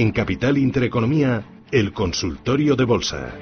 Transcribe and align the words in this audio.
En 0.00 0.12
Capital 0.12 0.56
Intereconomía, 0.56 1.42
el 1.70 1.92
consultorio 1.92 2.74
de 2.74 2.84
bolsa. 2.84 3.34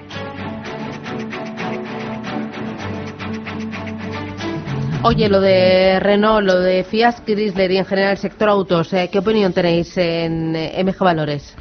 Oye, 5.05 5.29
lo 5.29 5.41
de 5.41 6.01
Renault, 6.01 6.45
lo 6.45 6.59
de 6.59 6.83
Fiat 6.83 7.25
Chrysler 7.25 7.71
y 7.71 7.77
en 7.77 7.85
general 7.85 8.11
el 8.11 8.19
sector 8.19 8.49
autos, 8.49 8.93
eh, 8.93 9.09
¿qué 9.13 9.21
opinión 9.21 9.53
tenéis 9.53 9.97
en 9.99 10.57
eh, 10.57 10.83
MG 10.83 10.99
Valores? 10.99 11.55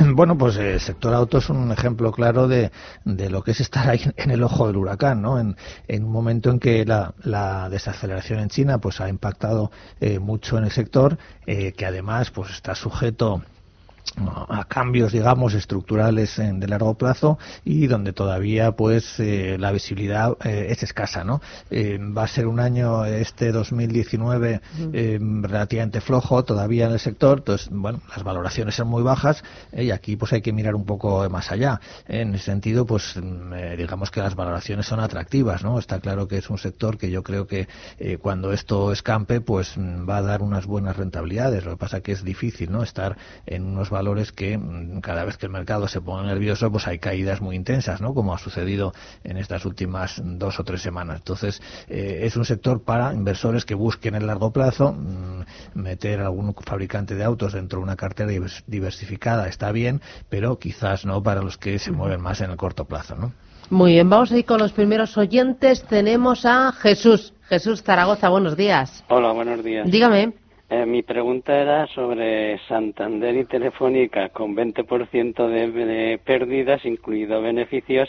Bueno, 0.00 0.36
pues 0.36 0.56
el 0.56 0.80
sector 0.80 1.14
autos 1.14 1.44
es 1.44 1.50
un 1.50 1.70
ejemplo 1.70 2.10
claro 2.10 2.48
de, 2.48 2.72
lo 3.04 3.44
que 3.44 3.52
es 3.52 3.60
estar 3.60 3.88
ahí 3.88 4.00
en 4.16 4.32
el 4.32 4.42
ojo 4.42 4.66
del 4.66 4.78
huracán, 4.78 5.22
¿no? 5.22 5.38
En, 5.38 5.54
un 5.88 6.10
momento 6.10 6.50
en 6.50 6.58
que 6.58 6.84
la, 6.84 7.68
desaceleración 7.70 8.40
en 8.40 8.48
China 8.48 8.78
pues 8.78 9.00
ha 9.00 9.08
impactado 9.08 9.70
eh, 10.00 10.18
mucho 10.18 10.58
en 10.58 10.64
el 10.64 10.72
sector, 10.72 11.18
que 11.46 11.86
además 11.86 12.32
pues 12.32 12.50
está 12.50 12.74
sujeto 12.74 13.44
a 14.48 14.64
cambios, 14.64 15.12
digamos, 15.12 15.54
estructurales 15.54 16.36
de 16.36 16.68
largo 16.68 16.94
plazo 16.94 17.38
y 17.64 17.86
donde 17.86 18.12
todavía, 18.12 18.72
pues, 18.72 19.18
eh, 19.20 19.56
la 19.58 19.72
visibilidad 19.72 20.36
eh, 20.44 20.66
es 20.70 20.82
escasa, 20.82 21.24
¿no? 21.24 21.40
Eh, 21.70 21.98
va 21.98 22.24
a 22.24 22.28
ser 22.28 22.46
un 22.46 22.60
año, 22.60 23.04
este 23.04 23.52
2019, 23.52 24.60
relativamente 25.42 26.00
flojo 26.00 26.44
todavía 26.44 26.86
en 26.86 26.92
el 26.92 27.00
sector, 27.00 27.38
entonces, 27.38 27.68
bueno, 27.70 28.00
las 28.08 28.22
valoraciones 28.22 28.74
son 28.74 28.88
muy 28.88 29.02
bajas 29.02 29.42
y 29.72 29.90
aquí, 29.90 30.16
pues, 30.16 30.32
hay 30.32 30.42
que 30.42 30.52
mirar 30.52 30.74
un 30.74 30.84
poco 30.84 31.28
más 31.30 31.50
allá. 31.50 31.80
En 32.06 32.34
ese 32.34 32.44
sentido, 32.44 32.86
pues, 32.86 33.16
mm, 33.16 33.76
digamos 33.76 34.10
que 34.10 34.20
las 34.20 34.34
valoraciones 34.34 34.86
son 34.86 35.00
atractivas, 35.00 35.62
¿no? 35.62 35.78
Está 35.78 36.00
claro 36.00 36.28
que 36.28 36.38
es 36.38 36.50
un 36.50 36.58
sector 36.58 36.98
que 36.98 37.10
yo 37.10 37.22
creo 37.22 37.46
que 37.46 37.68
cuando 38.20 38.52
esto 38.52 38.92
escampe, 38.92 39.40
pues, 39.40 39.76
mm, 39.76 40.08
va 40.08 40.18
a 40.18 40.22
dar 40.22 40.42
unas 40.42 40.66
buenas 40.66 40.96
rentabilidades. 40.96 41.64
Lo 41.64 41.72
que 41.72 41.76
pasa 41.76 42.00
que 42.00 42.12
es 42.12 42.24
difícil, 42.24 42.70
¿no? 42.70 42.82
Estar 42.82 43.16
en 43.46 43.64
unos 43.64 43.90
valores 43.98 44.30
que 44.30 44.56
mm, 44.56 45.00
cada 45.00 45.24
vez 45.24 45.36
que 45.36 45.46
el 45.46 45.52
mercado 45.52 45.88
se 45.88 46.00
pone 46.00 46.28
nervioso, 46.28 46.70
pues 46.70 46.86
hay 46.86 46.98
caídas 46.98 47.40
muy 47.40 47.56
intensas, 47.56 48.00
¿no? 48.00 48.14
Como 48.14 48.32
ha 48.32 48.38
sucedido 48.38 48.92
en 49.24 49.36
estas 49.36 49.64
últimas 49.64 50.20
dos 50.24 50.60
o 50.60 50.64
tres 50.64 50.82
semanas. 50.82 51.16
Entonces, 51.16 51.60
eh, 51.88 52.20
es 52.22 52.36
un 52.36 52.44
sector 52.44 52.82
para 52.82 53.12
inversores 53.12 53.64
que 53.64 53.74
busquen 53.74 54.14
el 54.14 54.26
largo 54.28 54.52
plazo, 54.52 54.92
mm, 54.92 55.42
meter 55.74 56.20
algún 56.20 56.54
fabricante 56.54 57.16
de 57.16 57.24
autos 57.24 57.54
dentro 57.54 57.80
de 57.80 57.84
una 57.84 57.96
cartera 57.96 58.30
diversificada 58.66 59.48
está 59.48 59.72
bien, 59.72 60.00
pero 60.28 60.58
quizás 60.58 61.04
no 61.04 61.22
para 61.22 61.42
los 61.42 61.58
que 61.58 61.78
se 61.78 61.90
mueven 61.90 62.20
más 62.20 62.40
en 62.40 62.50
el 62.50 62.56
corto 62.56 62.84
plazo, 62.84 63.16
¿no? 63.16 63.32
Muy 63.70 63.92
bien, 63.92 64.08
vamos 64.08 64.30
a 64.32 64.38
ir 64.38 64.44
con 64.44 64.58
los 64.60 64.72
primeros 64.72 65.18
oyentes. 65.18 65.82
Tenemos 65.84 66.46
a 66.46 66.72
Jesús. 66.72 67.34
Jesús 67.48 67.82
Zaragoza, 67.82 68.28
buenos 68.28 68.56
días. 68.56 69.04
Hola, 69.08 69.32
buenos 69.32 69.62
días. 69.62 69.90
Dígame. 69.90 70.47
Eh, 70.70 70.84
mi 70.84 71.02
pregunta 71.02 71.56
era 71.56 71.86
sobre 71.88 72.58
Santander 72.68 73.34
y 73.36 73.44
Telefónica 73.46 74.28
con 74.28 74.54
20% 74.54 75.48
de, 75.48 75.70
de 75.70 76.18
pérdidas, 76.18 76.84
incluido 76.84 77.40
beneficios, 77.40 78.08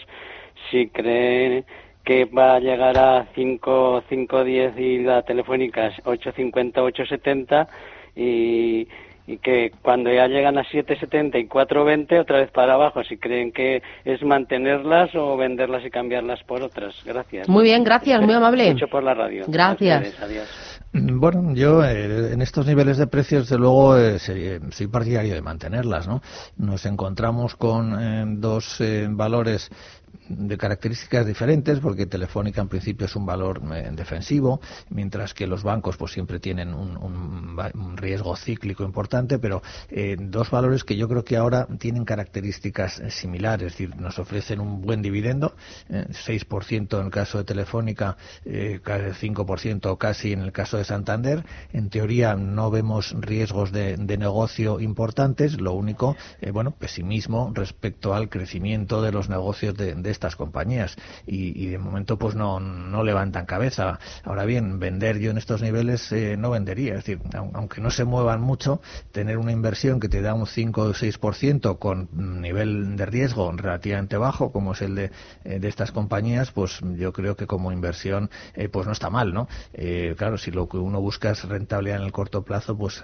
si 0.70 0.88
creen 0.88 1.64
que 2.04 2.26
va 2.26 2.56
a 2.56 2.60
llegar 2.60 2.98
a 2.98 3.28
5, 3.36 4.04
5.10 4.10 4.78
y 4.78 5.04
la 5.04 5.22
Telefónica 5.22 5.92
8.50, 6.04 6.74
8.70 6.74 7.68
y, 8.16 8.88
y 9.28 9.38
que 9.38 9.72
cuando 9.82 10.12
ya 10.12 10.28
llegan 10.28 10.58
a 10.58 10.64
7.70 10.64 11.40
y 11.40 11.48
4.20 11.48 12.20
otra 12.20 12.40
vez 12.40 12.52
para 12.52 12.74
abajo, 12.74 13.04
si 13.04 13.18
creen 13.18 13.52
que 13.52 13.82
es 14.04 14.22
mantenerlas 14.24 15.14
o 15.16 15.38
venderlas 15.38 15.86
y 15.86 15.92
cambiarlas 15.92 16.44
por 16.44 16.62
otras. 16.62 16.96
Gracias. 17.06 17.48
Muy 17.48 17.64
bien, 17.64 17.84
gracias, 17.84 18.22
muy 18.22 18.34
amable. 18.34 18.74
Mucho 18.74 18.88
por 18.88 19.04
la 19.04 19.14
radio. 19.14 19.46
Gracias. 19.48 20.20
Adiós. 20.22 20.79
Bueno, 20.92 21.54
yo 21.54 21.84
eh, 21.84 22.34
en 22.34 22.42
estos 22.42 22.66
niveles 22.66 22.98
de 22.98 23.06
precios, 23.06 23.44
desde 23.44 23.60
luego, 23.60 23.96
eh, 23.98 24.18
soy 24.20 24.88
partidario 24.88 25.36
de 25.36 25.42
mantenerlas. 25.42 26.08
¿no? 26.08 26.22
Nos 26.58 26.86
encontramos 26.86 27.56
con 27.56 27.96
eh, 28.00 28.26
dos 28.38 28.82
valores 29.10 29.70
de 30.30 30.58
características 30.58 31.26
diferentes, 31.26 31.80
porque 31.80 32.06
Telefónica 32.06 32.62
en 32.62 32.70
principio 32.70 33.06
es 33.06 33.16
un 33.16 33.26
valor 33.26 33.62
eh, 33.74 33.90
defensivo, 33.94 34.62
mientras 34.90 35.34
que 35.34 35.48
los 35.48 35.64
bancos 35.64 35.98
pues 35.98 36.12
siempre 36.12 36.40
tienen 36.40 36.74
un, 36.74 37.58
riesgo 37.98 38.36
cíclico 38.36 38.84
importante, 38.84 39.40
pero 39.40 39.62
eh, 39.90 40.16
dos 40.20 40.50
valores 40.50 40.84
que 40.84 40.96
yo 40.96 41.10
creo 41.10 41.24
que 41.24 41.36
ahora 41.36 41.68
tienen 41.80 42.06
características 42.06 43.00
eh, 43.00 43.12
similares, 43.12 43.68
es 43.68 43.74
decir, 43.74 43.96
nos 43.98 44.20
ofrecen 44.20 44.60
un 44.60 44.82
buen 44.82 45.02
dividendo, 45.02 45.56
6% 45.90 47.00
en 47.00 47.06
el 47.06 47.12
caso 47.12 47.40
de 47.40 47.44
Telefónica, 47.44 48.16
eh, 48.46 48.80
5% 48.84 49.98
casi 49.98 50.34
en 50.34 50.42
el 50.42 50.52
caso 50.52 50.78
de 50.78 50.86
Santander. 50.86 51.44
En 51.74 51.90
teoría 51.90 52.36
no 52.36 52.72
vemos 52.72 53.16
riesgos 53.20 53.72
de, 53.72 53.98
negocio 54.20 54.80
importantes, 54.82 55.62
lo 55.62 55.74
único, 55.74 56.18
bueno, 56.52 56.72
pesimismo 56.72 57.52
respecto 57.56 58.14
al 58.14 58.28
crecimiento 58.28 59.02
de 59.02 59.14
los 59.14 59.30
negocios 59.30 59.76
de, 59.76 59.96
de 59.96 60.12
estas 60.20 60.36
compañías 60.36 60.98
y, 61.26 61.68
de 61.68 61.78
momento 61.78 62.18
pues 62.18 62.36
no, 62.36 62.60
no 62.60 63.04
levantan 63.04 63.46
cabeza. 63.46 64.00
Ahora 64.24 64.44
bien, 64.44 64.80
vender 64.80 65.20
yo 65.20 65.32
en 65.32 65.38
estos 65.38 65.62
niveles 65.62 66.12
eh, 66.12 66.36
no 66.38 66.50
vendería, 66.50 66.96
es 66.96 67.06
decir, 67.06 67.22
aunque 67.34 67.80
no 67.80 67.90
se 67.90 68.04
muevan 68.04 68.42
mucho, 68.42 68.82
tener 69.14 69.38
una 69.38 69.54
inversión 69.54 70.02
que 70.02 70.10
te 70.10 70.22
da 70.22 70.34
un 70.34 70.46
5 70.46 70.82
o 70.82 70.94
6% 70.94 71.80
con 71.80 72.10
nivel 72.42 72.98
de 72.98 73.06
riesgo 73.06 73.50
relativamente 73.54 74.18
bajo, 74.18 74.52
como 74.52 74.74
es 74.74 74.82
el 74.82 74.96
de, 74.96 75.12
eh, 75.46 75.60
de 75.60 75.68
estas 75.70 75.94
compañías, 75.94 76.52
pues 76.52 76.82
yo 76.98 77.14
creo 77.14 77.38
que 77.38 77.48
como 77.48 77.72
inversión 77.72 78.30
eh, 78.56 78.68
pues 78.68 78.86
no 78.86 78.92
está 78.92 79.10
mal, 79.10 79.34
¿no? 79.34 79.48
claro, 80.18 80.38
si 80.38 80.52
lo 80.52 80.68
que 80.68 80.78
uno 80.78 81.00
busca 81.00 81.32
es 81.32 81.44
rentabilidad 81.46 82.00
en 82.00 82.04
el 82.04 82.12
corto 82.12 82.44
plazo, 82.44 82.78
pues, 82.78 83.04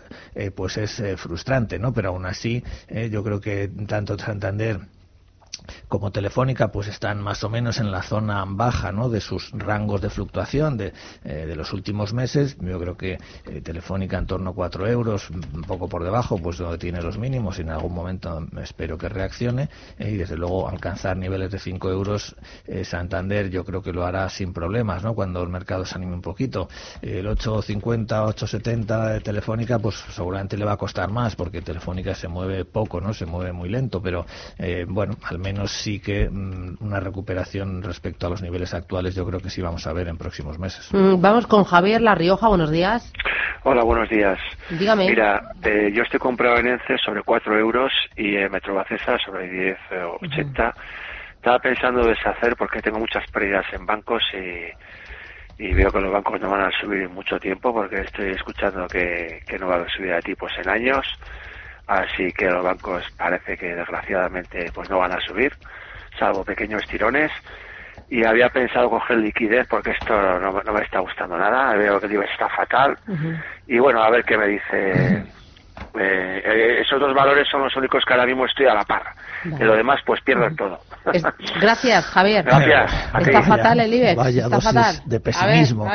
pues 0.55 0.77
es 0.77 1.01
frustrante, 1.17 1.79
¿no? 1.79 1.93
Pero 1.93 2.09
aún 2.09 2.25
así, 2.25 2.63
yo 3.09 3.23
creo 3.23 3.39
que 3.39 3.69
tanto 3.87 4.17
Santander 4.17 4.81
como 5.87 6.11
Telefónica 6.11 6.71
pues 6.71 6.87
están 6.87 7.21
más 7.21 7.43
o 7.43 7.49
menos 7.49 7.79
en 7.79 7.91
la 7.91 8.03
zona 8.03 8.43
baja 8.47 8.91
¿no? 8.91 9.09
de 9.09 9.21
sus 9.21 9.51
rangos 9.51 10.01
de 10.01 10.09
fluctuación 10.09 10.77
de, 10.77 10.93
eh, 11.23 11.45
de 11.45 11.55
los 11.55 11.73
últimos 11.73 12.13
meses. 12.13 12.57
Yo 12.59 12.79
creo 12.79 12.97
que 12.97 13.17
eh, 13.45 13.61
Telefónica 13.61 14.17
en 14.17 14.25
torno 14.25 14.51
a 14.51 14.53
4 14.53 14.87
euros, 14.87 15.29
un 15.29 15.63
poco 15.67 15.87
por 15.87 16.03
debajo, 16.03 16.37
pues 16.37 16.57
donde 16.57 16.77
tiene 16.77 17.01
los 17.01 17.17
mínimos 17.17 17.59
y 17.59 17.61
en 17.61 17.69
algún 17.69 17.93
momento 17.93 18.45
espero 18.61 18.97
que 18.97 19.09
reaccione 19.09 19.69
eh, 19.97 20.11
y 20.11 20.17
desde 20.17 20.37
luego 20.37 20.67
alcanzar 20.67 21.17
niveles 21.17 21.51
de 21.51 21.59
5 21.59 21.89
euros 21.89 22.35
Santander 22.83 23.49
yo 23.49 23.63
creo 23.63 23.81
que 23.81 23.93
lo 23.93 24.05
hará 24.05 24.29
sin 24.29 24.53
problemas 24.53 25.03
¿no? 25.03 25.13
cuando 25.13 25.41
el 25.43 25.49
mercado 25.49 25.85
se 25.85 25.95
anime 25.95 26.13
un 26.13 26.21
poquito. 26.21 26.67
El 27.01 27.27
8.50, 27.27 28.07
8.70 28.07 29.13
de 29.13 29.21
Telefónica 29.21 29.79
pues 29.79 30.03
seguramente 30.11 30.57
le 30.57 30.65
va 30.65 30.73
a 30.73 30.77
costar 30.77 31.11
más 31.11 31.35
porque 31.35 31.61
Telefónica 31.61 32.15
se 32.15 32.27
mueve 32.27 32.65
poco, 32.65 32.99
no 33.01 33.13
se 33.13 33.25
mueve 33.25 33.51
muy 33.51 33.69
lento, 33.69 34.01
pero 34.01 34.25
bueno, 34.87 35.17
al 35.23 35.39
menos 35.45 35.71
sí 35.71 35.99
que 35.99 36.27
mm, 36.27 36.77
una 36.81 36.99
recuperación 36.99 37.83
respecto 37.83 38.25
a 38.25 38.29
los 38.31 38.41
niveles 38.41 38.73
actuales 38.73 39.15
yo 39.15 39.25
creo 39.25 39.39
que 39.39 39.51
sí 39.51 39.61
vamos 39.61 39.85
a 39.85 39.93
ver 39.93 40.07
en 40.07 40.17
próximos 40.17 40.57
meses. 40.57 40.89
Mm, 40.91 41.21
vamos 41.21 41.45
con 41.45 41.63
Javier 41.63 42.01
La 42.01 42.15
Rioja, 42.15 42.47
buenos 42.47 42.71
días. 42.71 43.13
Hola, 43.63 43.83
buenos 43.83 44.09
días. 44.09 44.39
Dígame. 44.69 45.07
Mira, 45.07 45.51
eh, 45.63 45.91
yo 45.93 46.03
estoy 46.03 46.19
comprado 46.19 46.57
en 46.57 46.67
ENCE 46.67 46.97
sobre 46.97 47.21
4 47.21 47.59
euros 47.59 47.91
y 48.15 48.35
en 48.35 48.51
Metrobacesa 48.51 49.17
sobre 49.19 49.49
10 49.49 49.77
o 50.05 50.25
80. 50.25 50.73
Estaba 51.35 51.59
pensando 51.59 52.07
deshacer 52.07 52.55
porque 52.55 52.81
tengo 52.81 52.99
muchas 52.99 53.23
pérdidas 53.31 53.65
en 53.71 53.85
bancos 53.85 54.23
y, 54.33 55.63
y 55.63 55.73
veo 55.73 55.91
que 55.91 56.01
los 56.01 56.11
bancos 56.11 56.41
no 56.41 56.49
van 56.49 56.65
a 56.65 56.71
subir 56.79 57.07
mucho 57.09 57.39
tiempo 57.39 57.71
porque 57.71 58.01
estoy 58.01 58.31
escuchando 58.31 58.87
que, 58.87 59.41
que 59.47 59.59
no 59.59 59.67
va 59.67 59.73
a 59.73 59.77
haber 59.77 59.91
subida 59.91 60.15
de 60.15 60.21
tipos 60.23 60.51
en 60.57 60.69
años 60.69 61.05
así 61.87 62.31
que 62.33 62.49
los 62.49 62.63
bancos 62.63 63.03
parece 63.17 63.57
que 63.57 63.75
desgraciadamente 63.75 64.71
pues 64.73 64.89
no 64.89 64.99
van 64.99 65.11
a 65.11 65.21
subir, 65.21 65.53
salvo 66.17 66.43
pequeños 66.43 66.85
tirones. 66.87 67.31
Y 68.07 68.23
había 68.23 68.49
pensado 68.49 68.89
coger 68.89 69.17
liquidez 69.17 69.65
porque 69.67 69.91
esto 69.91 70.13
no, 70.39 70.53
me 70.53 70.81
está 70.83 70.99
gustando 70.99 71.37
nada, 71.37 71.73
veo 71.75 71.99
que 71.99 72.05
el 72.05 72.23
está 72.23 72.47
fatal. 72.49 72.97
Y 73.65 73.79
bueno, 73.79 74.03
a 74.03 74.09
ver 74.11 74.23
qué 74.23 74.37
me 74.37 74.47
dice. 74.47 75.33
Eh, 75.97 76.41
eh, 76.43 76.81
esos 76.81 76.99
dos 76.99 77.13
valores 77.13 77.47
son 77.49 77.63
los 77.63 77.75
únicos 77.75 78.03
que 78.05 78.13
ahora 78.13 78.25
mismo 78.25 78.45
estoy 78.45 78.65
a 78.65 78.73
la 78.73 78.83
par. 78.83 79.03
De 79.43 79.63
lo 79.63 79.75
demás, 79.75 79.99
pues 80.05 80.21
pierdo 80.21 80.47
todo. 80.55 80.79
gracias, 81.61 82.05
Javier. 82.05 82.43
Gracias. 82.43 82.91
Está 83.19 83.43
fatal 83.43 83.79
el 83.79 83.93
IBEX. 83.93 84.15
Vaya 84.15 84.49
dosis 84.49 85.03
de 85.05 85.19
pesimismo 85.19 85.87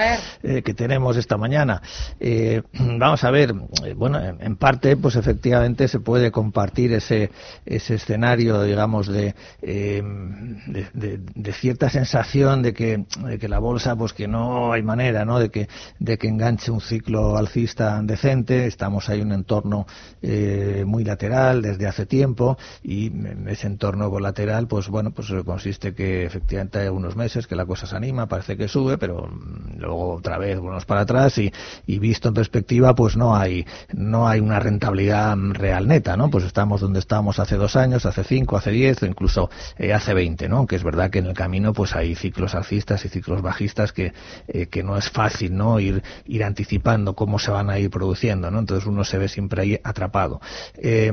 eh, 0.42 0.62
que 0.62 0.74
tenemos 0.74 1.16
esta 1.16 1.36
mañana. 1.36 1.82
Eh, 2.18 2.62
vamos 2.72 3.24
a 3.24 3.30
ver, 3.30 3.52
eh, 3.84 3.94
bueno, 3.94 4.18
en 4.18 4.56
parte, 4.56 4.96
pues 4.96 5.16
efectivamente 5.16 5.88
se 5.88 6.00
puede 6.00 6.30
compartir 6.30 6.92
ese, 6.92 7.30
ese 7.66 7.94
escenario, 7.94 8.62
digamos, 8.62 9.08
de, 9.08 9.34
de, 9.60 11.52
cierta 11.52 11.90
sensación 11.90 12.62
de 12.62 12.72
que, 12.72 13.04
de 13.18 13.38
que 13.38 13.48
la 13.48 13.58
bolsa, 13.58 13.96
pues 13.96 14.12
que 14.12 14.28
no 14.28 14.72
hay 14.72 14.82
manera, 14.82 15.24
¿no? 15.24 15.38
De 15.38 15.50
que, 15.50 15.68
de 15.98 16.16
que 16.16 16.28
enganche 16.28 16.70
un 16.70 16.80
ciclo 16.80 17.36
alcista 17.36 18.00
decente. 18.02 18.66
Estamos 18.66 19.08
ahí 19.08 19.20
en 19.20 19.28
un 19.28 19.32
entorno 19.32 19.86
eh, 20.22 20.84
muy 20.86 21.04
lateral 21.04 21.62
desde 21.62 21.86
hace 21.86 22.06
tiempo 22.06 22.58
y 22.82 23.12
ese 23.48 23.66
entorno 23.66 24.10
lateral, 24.20 24.66
pues 24.66 24.88
bueno, 24.88 25.12
pues 25.12 25.32
consiste 25.44 25.94
que 25.94 26.24
efectivamente 26.24 26.78
hay 26.78 26.88
unos 26.88 27.16
meses 27.16 27.46
que 27.46 27.56
la 27.56 27.66
cosa 27.66 27.86
se 27.86 27.96
anima, 27.96 28.26
parece 28.26 28.56
que 28.56 28.68
sube, 28.68 28.98
pero 28.98 29.26
mm, 29.26 29.78
luego 29.78 30.14
otra 30.14 30.38
vez 30.38 30.58
volvemos 30.58 30.84
para 30.84 31.02
atrás 31.02 31.38
y, 31.38 31.52
y 31.86 31.98
visto 31.98 32.28
en 32.28 32.34
perspectiva, 32.34 32.94
pues 32.94 33.16
no 33.16 33.36
hay 33.36 33.66
no 33.92 34.28
hay 34.28 34.40
una 34.40 34.60
rentabilidad 34.60 35.36
real 35.52 35.88
neta, 35.88 36.16
¿no? 36.16 36.30
Pues 36.30 36.44
estamos 36.44 36.80
donde 36.80 36.98
estábamos 36.98 37.38
hace 37.38 37.56
dos 37.56 37.76
años, 37.76 38.06
hace 38.06 38.24
cinco, 38.24 38.56
hace 38.56 38.70
diez 38.70 39.02
incluso 39.02 39.50
eh, 39.78 39.92
hace 39.92 40.14
veinte, 40.14 40.48
¿no? 40.48 40.66
Que 40.66 40.76
es 40.76 40.84
verdad 40.84 41.10
que 41.10 41.18
en 41.18 41.26
el 41.26 41.34
camino 41.34 41.72
pues 41.72 41.94
hay 41.94 42.14
ciclos 42.14 42.54
alcistas 42.54 43.04
y 43.04 43.08
ciclos 43.08 43.42
bajistas 43.42 43.92
que, 43.92 44.12
eh, 44.48 44.66
que 44.66 44.82
no 44.82 44.96
es 44.96 45.10
fácil, 45.10 45.56
¿no? 45.56 45.80
Ir, 45.80 46.02
ir 46.26 46.44
anticipando 46.44 47.14
cómo 47.14 47.38
se 47.38 47.50
van 47.50 47.70
a 47.70 47.78
ir 47.78 47.90
produciendo, 47.90 48.50
¿no? 48.50 48.58
Entonces 48.58 48.86
uno 48.86 49.04
se 49.04 49.18
ve 49.18 49.28
siempre 49.28 49.62
ahí 49.62 49.79
atrapado. 49.84 50.40
Eh, 50.76 51.12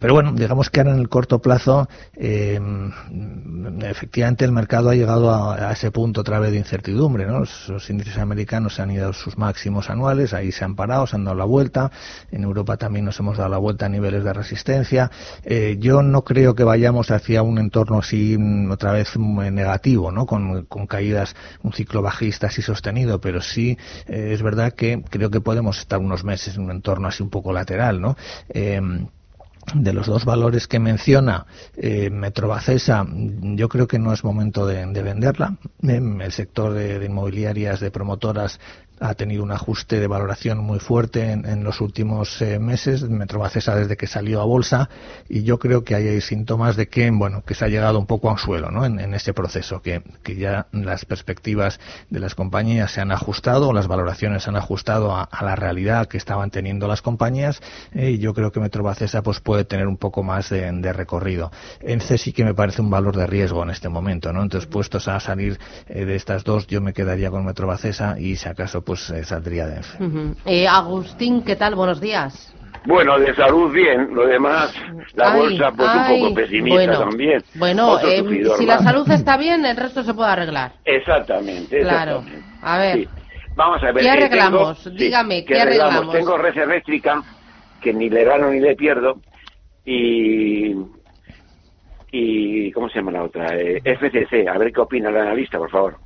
pero 0.00 0.14
bueno, 0.14 0.32
digamos 0.32 0.68
que 0.68 0.80
ahora 0.80 0.94
en 0.94 0.98
el 0.98 1.08
corto 1.08 1.40
plazo, 1.40 1.88
eh, 2.16 2.58
efectivamente 3.82 4.44
el 4.44 4.50
mercado 4.50 4.90
ha 4.90 4.94
llegado 4.94 5.32
a, 5.32 5.70
ese 5.70 5.92
punto 5.92 6.22
otra 6.22 6.40
vez 6.40 6.50
de 6.50 6.58
incertidumbre. 6.58 7.24
¿no? 7.26 7.40
Los, 7.40 7.88
índices 7.88 8.18
americanos 8.18 8.74
se 8.74 8.82
han 8.82 8.90
ido 8.90 9.10
a 9.10 9.12
sus 9.12 9.38
máximos 9.38 9.88
anuales, 9.88 10.34
ahí 10.34 10.50
se 10.50 10.64
han 10.64 10.74
parado, 10.74 11.06
se 11.06 11.16
han 11.16 11.24
dado 11.24 11.36
la 11.36 11.44
vuelta. 11.44 11.92
En 12.32 12.42
Europa 12.42 12.76
también 12.76 13.04
nos 13.04 13.18
hemos 13.20 13.36
dado 13.38 13.50
la 13.50 13.58
vuelta 13.58 13.86
a 13.86 13.88
niveles 13.88 14.24
de 14.24 14.32
resistencia. 14.32 15.10
Eh, 15.44 15.76
yo 15.78 16.02
no 16.02 16.24
creo 16.24 16.54
que 16.54 16.64
vayamos 16.64 17.12
hacia 17.12 17.42
un 17.42 17.58
entorno 17.58 17.98
así 17.98 18.36
mm, 18.36 18.70
otra 18.72 18.92
vez 18.92 19.16
negativo, 19.16 20.10
¿no? 20.10 20.26
Con, 20.26 20.64
con, 20.64 20.86
caídas, 20.86 21.36
un 21.62 21.72
ciclo 21.72 22.02
bajista 22.02 22.48
así 22.48 22.60
sostenido, 22.60 23.20
pero 23.20 23.40
sí 23.40 23.78
eh, 24.08 24.30
es 24.32 24.42
verdad 24.42 24.72
que 24.72 25.02
creo 25.08 25.30
que 25.30 25.40
podemos 25.40 25.78
estar 25.78 26.00
unos 26.00 26.24
meses 26.24 26.56
en 26.56 26.64
un 26.64 26.70
entorno 26.72 27.08
así 27.08 27.22
un 27.22 27.30
poco 27.30 27.52
lateral, 27.52 28.00
¿no? 28.00 28.16
De 29.74 29.92
los 29.92 30.06
dos 30.06 30.24
valores 30.24 30.68
que 30.68 30.78
menciona 30.78 31.46
eh, 31.76 32.10
Metrobacesa, 32.10 33.06
yo 33.08 33.68
creo 33.68 33.86
que 33.86 33.98
no 33.98 34.12
es 34.12 34.24
momento 34.24 34.66
de, 34.66 34.86
venderla. 35.02 35.56
el 35.82 36.32
sector 36.32 36.72
de, 36.72 37.04
inmobiliarias, 37.04 37.80
de 37.80 37.90
promotoras, 37.90 38.60
ha 39.00 39.14
tenido 39.14 39.42
un 39.42 39.52
ajuste 39.52 40.00
de 40.00 40.06
valoración 40.06 40.58
muy 40.58 40.78
fuerte 40.78 41.32
en, 41.32 41.64
los 41.64 41.80
últimos 41.80 42.40
eh, 42.40 42.58
meses, 42.58 43.02
Metrobacesa 43.02 43.74
desde 43.74 43.96
que 43.96 44.06
salió 44.06 44.40
a 44.40 44.44
bolsa, 44.44 44.88
y 45.28 45.42
yo 45.42 45.58
creo 45.58 45.84
que 45.84 45.94
hay 45.94 46.20
síntomas 46.20 46.76
de 46.76 46.88
que, 46.88 47.10
bueno, 47.10 47.42
que 47.44 47.54
se 47.54 47.64
ha 47.64 47.68
llegado 47.68 47.98
un 47.98 48.06
poco 48.06 48.28
a 48.28 48.32
un 48.32 48.38
suelo, 48.38 48.70
¿no? 48.70 48.84
En, 48.84 49.14
ese 49.14 49.32
proceso, 49.32 49.80
que, 49.80 50.02
que, 50.22 50.36
ya 50.36 50.66
las 50.72 51.04
perspectivas 51.04 51.80
de 52.10 52.20
las 52.20 52.34
compañías 52.34 52.90
se 52.90 53.00
han 53.00 53.12
ajustado, 53.12 53.72
las 53.72 53.86
valoraciones 53.86 54.42
se 54.42 54.50
han 54.50 54.56
ajustado 54.56 55.14
a, 55.14 55.28
la 55.40 55.56
realidad 55.56 56.06
que 56.06 56.18
estaban 56.18 56.50
teniendo 56.50 56.88
las 56.88 57.02
compañías, 57.02 57.60
eh, 57.92 58.10
y 58.10 58.18
yo 58.18 58.34
creo 58.34 58.52
que 58.52 58.60
Metrobacesa 58.60 59.22
pues 59.22 59.40
puede 59.40 59.64
tener 59.64 59.86
un 59.86 59.96
poco 59.96 60.22
más 60.22 60.50
de, 60.50 60.92
recorrido. 60.92 61.50
ENCE 61.80 62.18
sí 62.18 62.32
que 62.32 62.44
me 62.44 62.54
parece 62.54 62.80
un 62.80 62.90
valor 62.90 63.16
de 63.16 63.26
riesgo 63.26 63.62
en 63.62 63.70
este 63.70 63.88
momento, 63.88 64.32
¿no? 64.32 64.42
Entonces, 64.42 64.68
puestos 64.68 65.08
a 65.08 65.18
salir 65.20 65.58
eh, 65.88 66.04
de 66.04 66.14
estas 66.14 66.44
dos, 66.44 66.66
yo 66.66 66.80
me 66.80 66.92
quedaría 66.92 67.30
con 67.30 67.44
Metrobacesa 67.44 68.18
y 68.18 68.36
si 68.36 68.48
acaso 68.48 68.82
pues 68.86 69.10
eh, 69.10 69.24
saldría 69.24 69.66
de 69.66 69.80
eh, 70.46 70.68
Agustín, 70.68 71.42
¿qué 71.42 71.56
tal? 71.56 71.74
Buenos 71.74 72.00
días. 72.00 72.54
Bueno, 72.86 73.18
de 73.18 73.34
salud 73.34 73.72
bien, 73.72 74.14
lo 74.14 74.28
demás, 74.28 74.72
la 75.14 75.34
bolsa 75.34 75.72
pues 75.72 75.90
un 75.92 76.20
poco 76.20 76.34
pesimista 76.34 77.00
también. 77.00 77.42
Bueno, 77.56 77.98
eh, 77.98 78.22
si 78.56 78.64
la 78.64 78.78
salud 78.78 79.10
está 79.10 79.36
bien, 79.36 79.66
el 79.66 79.76
resto 79.76 80.04
se 80.04 80.14
puede 80.14 80.30
arreglar. 80.30 80.70
Exactamente, 80.84 81.80
Claro, 81.80 82.22
a 82.62 82.78
ver. 82.78 83.08
Vamos 83.56 83.82
a 83.82 83.90
ver. 83.90 84.04
¿Qué 84.04 84.10
arreglamos? 84.10 84.94
Dígame, 84.94 85.44
¿qué, 85.44 85.60
arreglamos? 85.60 86.12
Tengo 86.14 86.38
red 86.38 86.56
eléctrica, 86.56 87.24
que 87.80 87.92
ni 87.92 88.08
le 88.08 88.22
gano 88.22 88.50
ni 88.50 88.60
le 88.60 88.76
pierdo, 88.76 89.20
y... 89.84 90.76
y 92.12 92.70
¿Cómo 92.70 92.88
se 92.88 93.00
llama 93.00 93.10
la 93.10 93.24
otra? 93.24 93.48
FCC, 93.48 94.46
a 94.48 94.58
ver 94.58 94.72
qué 94.72 94.80
opina 94.80 95.08
el 95.08 95.16
analista, 95.16 95.58
por 95.58 95.70
favor. 95.70 96.05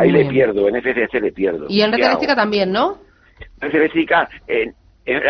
Ahí 0.00 0.10
le 0.10 0.24
pierdo, 0.26 0.68
en 0.68 0.76
FCC 0.76 1.20
le 1.20 1.32
pierdo. 1.32 1.66
Y 1.68 1.82
en 1.82 1.92
red 1.92 2.04
eléctrica 2.04 2.34
también, 2.34 2.72
¿no? 2.72 2.98
En 3.60 3.70
red 3.70 3.80
eléctrica, 3.80 4.28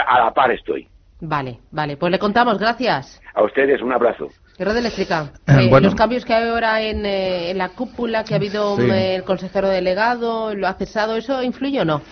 a 0.06 0.24
la 0.24 0.32
par 0.32 0.50
estoy. 0.52 0.88
Vale, 1.20 1.58
vale. 1.70 1.96
Pues 1.96 2.10
le 2.10 2.18
contamos, 2.18 2.58
gracias. 2.58 3.20
A 3.34 3.42
ustedes 3.42 3.82
un 3.82 3.92
abrazo. 3.92 4.28
Red 4.58 4.76
eléctrica. 4.76 5.32
Eh, 5.46 5.68
eh, 5.70 5.80
los 5.80 5.94
cambios 5.94 6.24
que 6.24 6.34
hay 6.34 6.48
ahora 6.48 6.82
en, 6.82 7.04
eh, 7.04 7.52
la 7.54 7.70
cúpula, 7.70 8.24
que 8.24 8.34
ha 8.34 8.36
habido 8.36 8.78
el 8.78 9.24
consejero 9.24 9.68
delegado, 9.68 10.54
lo 10.54 10.66
ha 10.66 10.74
cesado, 10.74 11.16
¿eso 11.16 11.42
influye 11.42 11.80
o 11.80 11.84
no? 11.84 12.02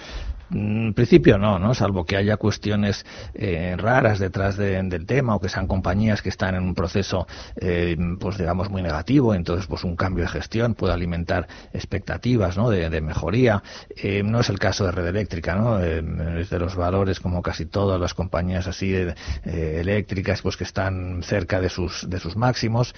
En 0.51 0.95
principio 0.95 1.39
no, 1.39 1.59
¿no? 1.59 1.75
Salvo 1.75 2.05
que 2.05 2.17
haya 2.17 2.37
cuestiones 2.37 3.05
eh, 3.35 3.75
raras 3.77 4.19
detrás 4.19 4.57
del 4.57 5.07
tema 5.07 5.35
o 5.35 5.41
que 5.41 5.49
sean 5.49 5.67
compañías 5.67 6.23
que 6.23 6.31
están 6.31 6.55
en 6.55 6.63
un 6.63 6.75
proceso, 6.75 7.27
eh, 7.61 7.97
pues 8.19 8.39
digamos, 8.39 8.71
muy 8.71 8.83
negativo. 8.83 9.35
Entonces, 9.35 9.67
pues 9.67 9.85
un 9.85 9.97
cambio 9.97 10.25
de 10.25 10.31
gestión 10.31 10.75
puede 10.75 10.95
alimentar 10.95 11.47
expectativas, 11.73 12.57
¿no? 12.57 12.71
De, 12.71 12.99
mejoría. 12.99 13.63
Eh, 13.97 14.23
no 14.25 14.41
es 14.41 14.49
el 14.49 14.59
caso 14.59 14.85
de 14.85 14.93
Red 14.93 15.07
Eléctrica, 15.07 15.55
¿no? 15.55 15.79
es 15.79 16.51
de 16.51 16.59
los 16.59 16.75
valores, 16.75 17.21
como 17.21 17.43
casi 17.43 17.65
todas 17.67 18.01
las 18.01 18.13
compañías 18.13 18.67
así 18.67 18.93
eléctricas, 19.45 20.43
pues 20.43 20.57
que 20.57 20.65
están 20.65 21.23
cerca 21.23 21.61
de 21.61 21.69
sus, 21.69 22.09
de 22.11 22.19
sus 22.19 22.37
máximos. 22.37 22.95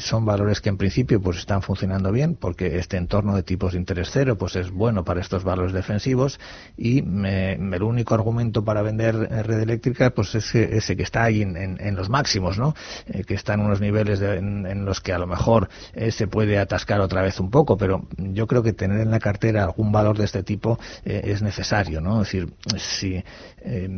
son 0.00 0.26
valores 0.26 0.60
que 0.60 0.68
en 0.68 0.76
principio, 0.76 1.20
pues 1.20 1.38
están 1.38 1.62
funcionando 1.62 2.12
bien 2.12 2.34
porque 2.34 2.78
este 2.78 2.98
entorno 2.98 3.34
de 3.34 3.42
tipos 3.42 3.72
de 3.72 3.78
interés 3.78 4.10
cero, 4.12 4.36
pues 4.36 4.54
es 4.56 4.70
bueno 4.70 5.04
para 5.04 5.20
estos 5.20 5.44
valores 5.44 5.72
defensivos 5.72 6.38
y 6.76 6.87
el 6.96 7.82
único 7.82 8.14
argumento 8.14 8.64
para 8.64 8.82
vender 8.82 9.14
red 9.16 9.60
eléctrica 9.60 10.10
pues 10.10 10.34
es 10.34 10.54
ese 10.54 10.96
que 10.96 11.02
está 11.02 11.24
ahí 11.24 11.42
en, 11.42 11.96
los 11.96 12.08
máximos, 12.08 12.58
¿no? 12.58 12.74
Eh, 13.06 13.24
que 13.24 13.34
está 13.34 13.54
en 13.54 13.60
unos 13.60 13.80
niveles 13.80 14.20
en, 14.20 14.84
los 14.84 15.00
que 15.00 15.12
a 15.12 15.18
lo 15.18 15.26
mejor 15.26 15.68
eh, 15.92 16.10
se 16.10 16.26
puede 16.26 16.58
atascar 16.58 17.00
otra 17.00 17.22
vez 17.22 17.40
un 17.40 17.50
poco, 17.50 17.76
pero 17.76 18.06
yo 18.16 18.46
creo 18.46 18.62
que 18.62 18.72
tener 18.72 19.00
en 19.00 19.10
la 19.10 19.18
cartera 19.18 19.64
algún 19.64 19.92
valor 19.92 20.16
de 20.16 20.24
este 20.24 20.42
tipo 20.42 20.78
eh, 21.04 21.22
es 21.24 21.42
necesario, 21.42 22.00
¿no? 22.00 22.22
Es 22.22 22.28
decir, 22.28 22.52
si 22.76 23.22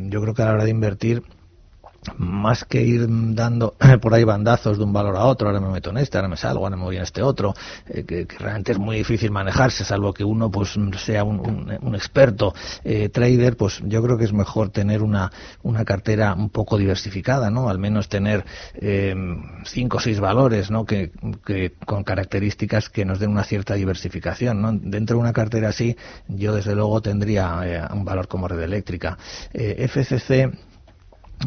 yo 0.08 0.20
creo 0.22 0.34
que 0.34 0.42
a 0.42 0.46
la 0.46 0.52
hora 0.52 0.64
de 0.64 0.70
invertir 0.70 1.22
más 2.16 2.64
que 2.64 2.82
ir 2.82 3.06
dando 3.08 3.74
por 4.00 4.14
ahí 4.14 4.24
bandazos 4.24 4.78
de 4.78 4.84
un 4.84 4.92
valor 4.92 5.16
a 5.16 5.24
otro, 5.24 5.48
ahora 5.48 5.60
me 5.60 5.68
meto 5.68 5.90
en 5.90 5.98
este, 5.98 6.18
ahora 6.18 6.28
me 6.28 6.36
salgo, 6.36 6.64
ahora 6.64 6.76
me 6.76 6.84
voy 6.84 6.96
en 6.96 7.02
este 7.02 7.22
otro, 7.22 7.54
eh, 7.88 8.04
que, 8.04 8.26
realmente 8.38 8.72
es 8.72 8.78
muy 8.78 8.96
difícil 8.96 9.30
manejarse, 9.30 9.84
salvo 9.84 10.12
que 10.12 10.24
uno 10.24 10.50
pues 10.50 10.78
sea 11.04 11.24
un, 11.24 11.94
experto 11.94 12.54
eh, 12.84 13.08
trader, 13.08 13.56
pues 13.56 13.82
yo 13.84 14.02
creo 14.02 14.16
que 14.16 14.24
es 14.24 14.32
mejor 14.32 14.70
tener 14.70 15.02
una, 15.02 15.30
una 15.62 15.84
cartera 15.84 16.34
un 16.34 16.50
poco 16.50 16.78
diversificada, 16.78 17.50
¿no? 17.50 17.68
Al 17.68 17.78
menos 17.78 18.08
tener 18.08 18.44
eh, 18.74 19.14
cinco 19.64 19.98
o 19.98 20.00
seis 20.00 20.20
valores, 20.20 20.70
¿no? 20.70 20.84
Que, 20.84 21.12
que, 21.44 21.74
con 21.84 22.04
características 22.04 22.88
que 22.88 23.04
nos 23.04 23.18
den 23.18 23.30
una 23.30 23.44
cierta 23.44 23.74
diversificación, 23.74 24.62
¿no? 24.62 24.72
Dentro 24.72 25.16
de 25.16 25.20
una 25.20 25.32
cartera 25.32 25.68
así, 25.68 25.96
yo 26.28 26.54
desde 26.54 26.74
luego 26.74 27.02
tendría 27.02 27.88
un 27.92 28.04
valor 28.04 28.28
como 28.28 28.48
red 28.48 28.60
eléctrica. 28.60 29.18
FCC 29.52 30.50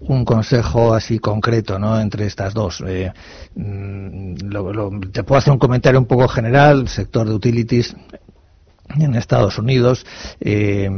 un 0.00 0.24
consejo 0.24 0.94
así 0.94 1.18
concreto 1.18 1.78
¿no? 1.78 1.98
entre 2.00 2.26
estas 2.26 2.54
dos. 2.54 2.82
Eh, 2.86 3.12
mm, 3.54 4.34
te 5.12 5.24
puedo 5.24 5.38
hacer 5.38 5.52
un 5.52 5.58
comentario 5.58 5.98
un 5.98 6.06
poco 6.06 6.28
general, 6.28 6.88
sector 6.88 7.28
de 7.28 7.34
utilities 7.34 7.96
en 8.96 9.14
Estados 9.14 9.58
Unidos 9.58 10.06
eh, 10.40 10.90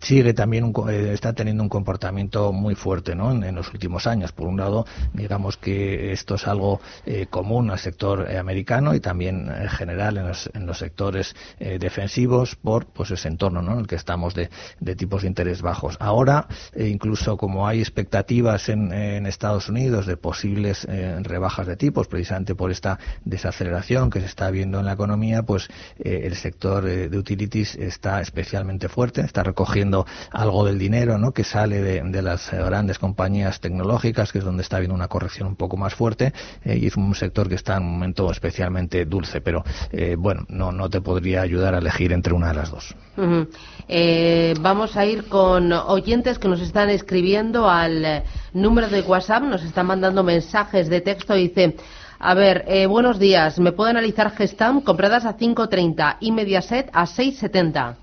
sigue 0.00 0.34
también 0.34 0.72
eh, 0.88 1.10
está 1.12 1.32
teniendo 1.32 1.62
un 1.62 1.68
comportamiento 1.68 2.52
muy 2.52 2.74
fuerte 2.74 3.14
¿no? 3.14 3.30
en, 3.32 3.54
los 3.54 3.72
últimos 3.72 4.06
años 4.06 4.32
por 4.32 4.48
un 4.48 4.58
lado 4.58 4.86
digamos 5.12 5.56
que 5.56 6.12
esto 6.12 6.34
es 6.34 6.46
algo 6.46 6.80
eh, 7.06 7.26
común 7.30 7.70
al 7.70 7.78
sector 7.78 8.28
americano 8.36 8.94
y 8.94 9.00
también 9.00 9.48
en 9.48 9.68
general 9.68 10.16
en 10.18 10.28
los, 10.28 10.50
en 10.54 10.66
los 10.66 10.78
sectores 10.78 11.34
defensivos 11.58 12.56
por 12.56 12.86
pues 12.86 13.10
ese 13.10 13.28
entorno 13.28 13.62
¿no? 13.62 13.74
en 13.74 13.80
el 13.80 13.86
que 13.86 13.96
estamos 13.96 14.34
de, 14.34 14.50
de 14.80 14.96
tipos 14.96 15.22
de 15.22 15.28
interés 15.28 15.62
bajos 15.62 15.96
ahora 16.00 16.46
incluso 16.76 17.36
como 17.36 17.66
hay 17.66 17.80
expectativas 17.80 18.68
en, 18.68 18.92
en 18.92 19.26
Estados 19.26 19.68
Unidos 19.68 20.06
de 20.06 20.16
posibles 20.16 20.86
rebajas 21.22 21.66
de 21.66 21.76
tipos 21.76 22.08
precisamente 22.08 22.54
por 22.54 22.70
esta 22.70 22.98
desaceleración 23.24 24.10
que 24.10 24.20
se 24.20 24.26
está 24.26 24.50
viendo 24.50 24.80
en 24.80 24.86
la 24.86 24.92
economía 24.92 25.42
pues 25.42 25.68
el 25.98 26.34
sector 26.36 26.84
de 26.84 27.19
utilities 27.20 27.76
está 27.76 28.20
especialmente 28.20 28.88
fuerte, 28.88 29.20
está 29.20 29.42
recogiendo 29.42 30.06
algo 30.32 30.64
del 30.64 30.78
dinero 30.78 31.18
¿no? 31.18 31.32
que 31.32 31.44
sale 31.44 31.80
de, 31.80 32.22
las 32.22 32.50
grandes 32.50 32.98
compañías 32.98 33.60
tecnológicas, 33.60 34.32
que 34.32 34.38
es 34.38 34.44
donde 34.44 34.62
está 34.62 34.76
habiendo 34.76 34.94
una 34.94 35.08
corrección 35.08 35.48
un 35.48 35.56
poco 35.56 35.76
más 35.76 35.94
fuerte, 35.94 36.32
eh, 36.64 36.78
y 36.80 36.86
es 36.86 36.96
un 36.96 37.14
sector 37.14 37.48
que 37.48 37.54
está 37.54 37.76
en 37.76 37.84
un 37.84 37.92
momento 37.92 38.30
especialmente 38.30 39.04
dulce, 39.04 39.40
pero 39.40 39.64
eh, 39.92 40.16
bueno, 40.18 40.44
no, 40.48 40.72
no 40.72 40.90
te 40.90 41.00
podría 41.00 41.42
ayudar 41.42 41.74
a 41.74 41.78
elegir 41.78 42.12
entre 42.12 42.34
una 42.34 42.48
de 42.48 42.54
las 42.54 42.70
dos. 42.70 42.94
Eh, 43.88 44.54
vamos 44.60 44.96
a 44.96 45.04
ir 45.04 45.24
con 45.24 45.72
oyentes 45.72 46.38
que 46.38 46.48
nos 46.48 46.60
están 46.60 46.90
escribiendo 46.90 47.68
al 47.68 48.24
número 48.52 48.88
de 48.88 49.02
WhatsApp, 49.02 49.42
nos 49.42 49.62
están 49.62 49.86
mandando 49.86 50.22
mensajes 50.22 50.88
de 50.88 51.00
texto 51.00 51.34
dice 51.34 51.76
a 52.20 52.34
ver, 52.34 52.64
eh, 52.68 52.86
buenos 52.86 53.18
días. 53.18 53.58
¿Me 53.58 53.72
puedo 53.72 53.88
analizar 53.88 54.30
Gestam 54.32 54.82
compradas 54.82 55.24
a 55.24 55.38
5.30 55.38 56.18
y 56.20 56.32
Mediaset 56.32 56.90
a 56.92 57.06
6.70? 57.06 57.99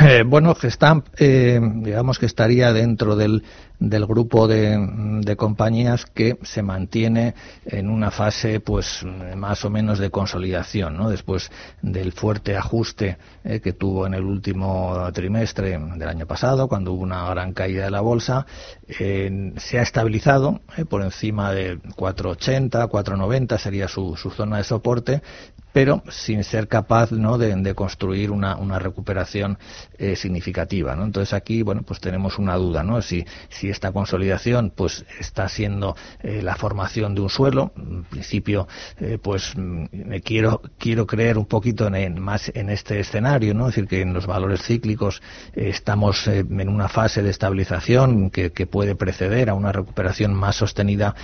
Eh, 0.00 0.22
bueno, 0.24 0.54
Gestamp, 0.54 1.08
eh, 1.18 1.60
digamos 1.60 2.20
que 2.20 2.26
estaría 2.26 2.72
dentro 2.72 3.16
del, 3.16 3.42
grupo 3.80 4.46
de, 4.46 5.34
compañías 5.36 6.06
que 6.06 6.38
se 6.42 6.62
mantiene 6.62 7.34
en 7.66 7.90
una 7.90 8.12
fase, 8.12 8.60
pues, 8.60 9.04
más 9.36 9.64
o 9.64 9.70
menos 9.70 9.98
de 9.98 10.10
consolidación, 10.10 10.96
¿no? 10.96 11.10
Después 11.10 11.50
del 11.82 12.12
fuerte 12.12 12.56
ajuste 12.56 13.18
eh, 13.42 13.60
que 13.60 13.72
tuvo 13.72 14.06
en 14.06 14.14
el 14.14 14.22
último 14.22 14.96
trimestre 15.12 15.76
del 15.78 16.08
año 16.08 16.26
pasado, 16.26 16.68
cuando 16.68 16.92
hubo 16.92 17.02
una 17.02 17.28
gran 17.30 17.52
caída 17.52 17.84
de 17.84 17.90
la 17.90 18.00
bolsa, 18.00 18.46
se 18.88 19.78
ha 19.78 19.82
estabilizado 19.82 20.60
por 20.88 21.02
encima 21.02 21.52
de 21.52 21.78
4,80, 21.78 22.88
4,90 22.88 23.58
sería 23.58 23.88
su, 23.88 24.14
su 24.16 24.30
zona 24.30 24.58
de 24.58 24.64
soporte 24.64 25.22
pero 25.78 26.02
sin 26.08 26.42
ser 26.42 26.66
capaz 26.66 27.12
¿no? 27.12 27.38
de, 27.38 27.72
construir 27.76 28.32
una, 28.32 28.56
una 28.56 28.80
recuperación 28.80 29.58
eh, 29.96 30.16
significativa. 30.16 30.96
¿no? 30.96 31.04
Entonces 31.04 31.32
aquí 31.32 31.62
bueno 31.62 31.82
pues 31.82 32.00
tenemos 32.00 32.36
una 32.40 32.56
duda 32.56 32.82
¿no? 32.82 33.00
si, 33.00 33.24
si 33.48 33.68
esta 33.68 33.92
consolidación 33.92 34.72
pues 34.74 35.06
está 35.20 35.48
siendo 35.48 35.94
eh, 36.20 36.42
la 36.42 36.56
formación 36.56 37.14
de 37.14 37.20
un 37.20 37.30
suelo. 37.30 37.70
En 37.76 38.02
principio 38.02 38.66
eh, 38.98 39.18
pues 39.22 39.54
me 39.56 40.20
quiero 40.20 40.62
quiero 40.78 41.06
creer 41.06 41.38
un 41.38 41.46
poquito 41.46 41.86
en, 41.86 42.20
más 42.20 42.50
en 42.56 42.70
este 42.70 42.98
escenario, 42.98 43.54
¿no? 43.54 43.68
es 43.68 43.76
decir 43.76 43.88
que 43.88 44.00
en 44.00 44.12
los 44.12 44.26
valores 44.26 44.62
cíclicos 44.64 45.22
estamos 45.54 46.26
en 46.26 46.68
una 46.68 46.88
fase 46.88 47.22
de 47.22 47.30
estabilización 47.30 48.30
que, 48.30 48.50
que, 48.50 48.66
puede 48.66 48.96
preceder 48.96 49.48
a 49.48 49.54
una 49.54 49.70
recuperación 49.70 50.34
más 50.34 50.56
sostenida 50.56 51.14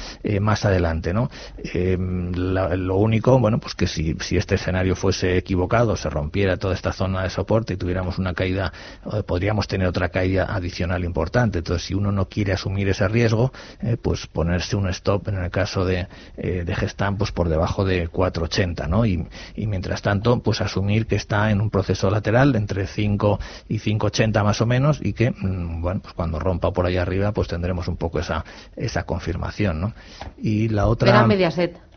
más 0.40 0.64
adelante. 0.64 1.12
¿no? 1.12 1.28
lo 1.74 2.96
único 2.96 3.40
bueno 3.40 3.58
pues 3.58 3.74
que 3.74 3.88
si, 3.88 4.14
si 4.20 4.43
este 4.44 4.56
escenario 4.56 4.94
fuese 4.94 5.38
equivocado, 5.38 5.96
se 5.96 6.10
rompiera 6.10 6.58
toda 6.58 6.74
esta 6.74 6.92
zona 6.92 7.22
de 7.22 7.30
soporte 7.30 7.72
y 7.72 7.76
tuviéramos 7.78 8.18
una 8.18 8.34
caída, 8.34 8.74
eh, 9.10 9.22
podríamos 9.22 9.66
tener 9.68 9.88
otra 9.88 10.10
caída 10.10 10.54
adicional 10.54 11.02
importante. 11.02 11.58
Entonces, 11.58 11.86
si 11.86 11.94
uno 11.94 12.12
no 12.12 12.28
quiere 12.28 12.52
asumir 12.52 12.90
ese 12.90 13.08
riesgo, 13.08 13.52
eh, 13.80 13.96
pues 13.96 14.26
ponerse 14.26 14.76
un 14.76 14.86
stop 14.90 15.28
en 15.28 15.38
el 15.38 15.50
caso 15.50 15.86
de, 15.86 16.08
eh, 16.36 16.64
de 16.66 16.74
Gestam, 16.74 17.16
pues 17.16 17.32
por 17.32 17.48
debajo 17.48 17.86
de 17.86 18.06
4,80, 18.10 18.86
¿no? 18.86 19.06
Y, 19.06 19.26
y 19.56 19.66
mientras 19.66 20.02
tanto, 20.02 20.42
pues 20.42 20.60
asumir 20.60 21.06
que 21.06 21.16
está 21.16 21.50
en 21.50 21.62
un 21.62 21.70
proceso 21.70 22.10
lateral 22.10 22.54
entre 22.54 22.86
5 22.86 23.40
y 23.70 23.78
5,80 23.78 24.44
más 24.44 24.60
o 24.60 24.66
menos 24.66 25.00
y 25.02 25.14
que, 25.14 25.30
mm, 25.30 25.80
bueno, 25.80 26.00
pues 26.02 26.12
cuando 26.12 26.38
rompa 26.38 26.70
por 26.70 26.84
ahí 26.84 26.98
arriba, 26.98 27.32
pues 27.32 27.48
tendremos 27.48 27.88
un 27.88 27.96
poco 27.96 28.18
esa, 28.18 28.44
esa 28.76 29.04
confirmación, 29.04 29.80
¿no? 29.80 29.94
Y 30.36 30.68
la 30.68 30.86
otra... 30.86 31.08
Era 31.08 31.26
Mediaset. 31.26 31.93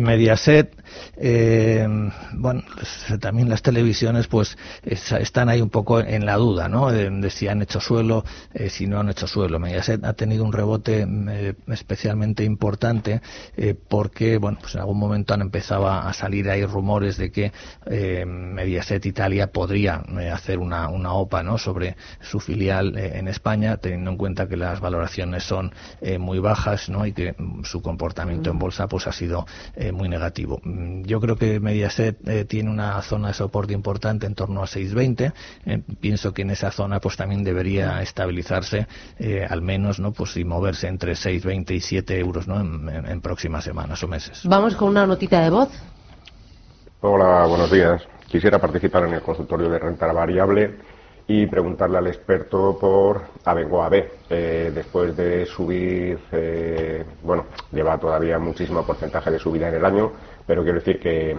Mediaset, 0.00 0.76
eh, 1.16 1.86
bueno, 2.34 2.62
también 3.20 3.48
las 3.48 3.62
televisiones 3.62 4.26
pues 4.26 4.58
están 4.82 5.48
ahí 5.48 5.62
un 5.62 5.70
poco 5.70 6.00
en 6.00 6.26
la 6.26 6.36
duda, 6.36 6.68
¿no? 6.68 6.90
De, 6.90 7.30
si 7.30 7.48
han 7.48 7.62
hecho 7.62 7.80
suelo, 7.80 8.24
eh, 8.52 8.68
si 8.68 8.86
no 8.86 9.00
han 9.00 9.08
hecho 9.08 9.26
suelo. 9.26 9.58
Mediaset 9.58 10.04
ha 10.04 10.12
tenido 10.12 10.44
un 10.44 10.52
rebote 10.52 11.06
eh, 11.08 11.54
especialmente 11.68 12.44
importante 12.44 13.22
eh, 13.56 13.74
porque, 13.88 14.36
bueno, 14.36 14.58
pues 14.60 14.74
en 14.74 14.80
algún 14.80 14.98
momento 14.98 15.32
han 15.32 15.40
empezado 15.40 15.88
a 15.88 16.12
salir 16.12 16.50
ahí 16.50 16.64
rumores 16.66 17.16
de 17.16 17.30
que 17.30 17.52
Mediaset 18.26 19.04
Italia 19.06 19.50
podría 19.52 20.02
hacer 20.32 20.58
una, 20.58 20.88
una 20.88 21.14
OPA, 21.14 21.42
¿no? 21.42 21.56
Sobre 21.56 21.96
su 22.20 22.40
filial 22.40 22.96
en 22.96 23.28
España, 23.28 23.76
teniendo 23.78 24.10
en 24.10 24.16
cuenta 24.16 24.48
que 24.48 24.56
las 24.56 24.80
valoraciones 24.80 25.44
son 25.44 25.72
muy 26.18 26.38
bajas, 26.38 26.88
¿no? 26.88 27.06
Y 27.06 27.12
que 27.12 27.34
su 27.64 27.80
comportamiento 27.80 28.50
en 28.50 28.58
bolsa 28.58 28.86
pues 28.86 29.06
ha 29.06 29.12
sido 29.12 29.46
muy 29.92 30.08
negativo 30.08 30.60
yo 31.04 31.20
creo 31.20 31.36
que 31.36 31.60
Mediaset 31.60 32.16
eh, 32.28 32.44
tiene 32.44 32.70
una 32.70 33.00
zona 33.02 33.28
de 33.28 33.34
soporte 33.34 33.72
importante 33.72 34.26
en 34.26 34.34
torno 34.34 34.62
a 34.62 34.66
6.20. 34.66 35.32
Eh, 35.66 35.82
pienso 36.00 36.32
que 36.32 36.42
en 36.42 36.50
esa 36.50 36.70
zona 36.70 37.00
pues 37.00 37.16
también 37.16 37.44
debería 37.44 38.02
estabilizarse 38.02 38.86
eh, 39.18 39.46
al 39.48 39.62
menos, 39.62 40.00
¿no? 40.00 40.12
Pues 40.12 40.36
y 40.36 40.44
moverse 40.44 40.88
entre 40.88 41.12
6.20 41.12 41.72
y 41.72 41.80
7 41.80 42.18
euros, 42.18 42.48
¿no? 42.48 42.60
En, 42.60 43.20
próximas 43.22 43.62
semanas 43.62 44.02
o 44.02 44.08
meses. 44.08 44.40
Vamos 44.44 44.74
con 44.74 44.88
una 44.88 45.06
notita 45.06 45.40
de 45.42 45.50
voz. 45.50 45.68
Hola, 47.02 47.46
buenos 47.46 47.70
días. 47.70 48.02
Quisiera 48.26 48.58
participar 48.58 49.04
en 49.04 49.14
el 49.14 49.22
consultorio 49.22 49.68
de 49.68 49.78
renta 49.78 50.10
variable 50.12 50.76
y 51.26 51.46
preguntarle 51.46 51.98
al 51.98 52.06
experto 52.06 52.76
por 52.78 53.22
Abengoa 53.44 53.88
B. 53.88 54.10
después 54.28 55.16
de 55.16 55.46
subir, 55.46 56.18
bueno, 57.22 57.46
lleva 57.70 57.98
todavía 57.98 58.38
muchísimo 58.38 58.84
porcentaje 58.84 59.30
de 59.30 59.38
subida 59.38 59.68
en 59.68 59.74
el 59.74 59.84
año, 59.84 60.12
pero 60.46 60.62
quiero 60.62 60.78
decir 60.78 60.98
que, 60.98 61.36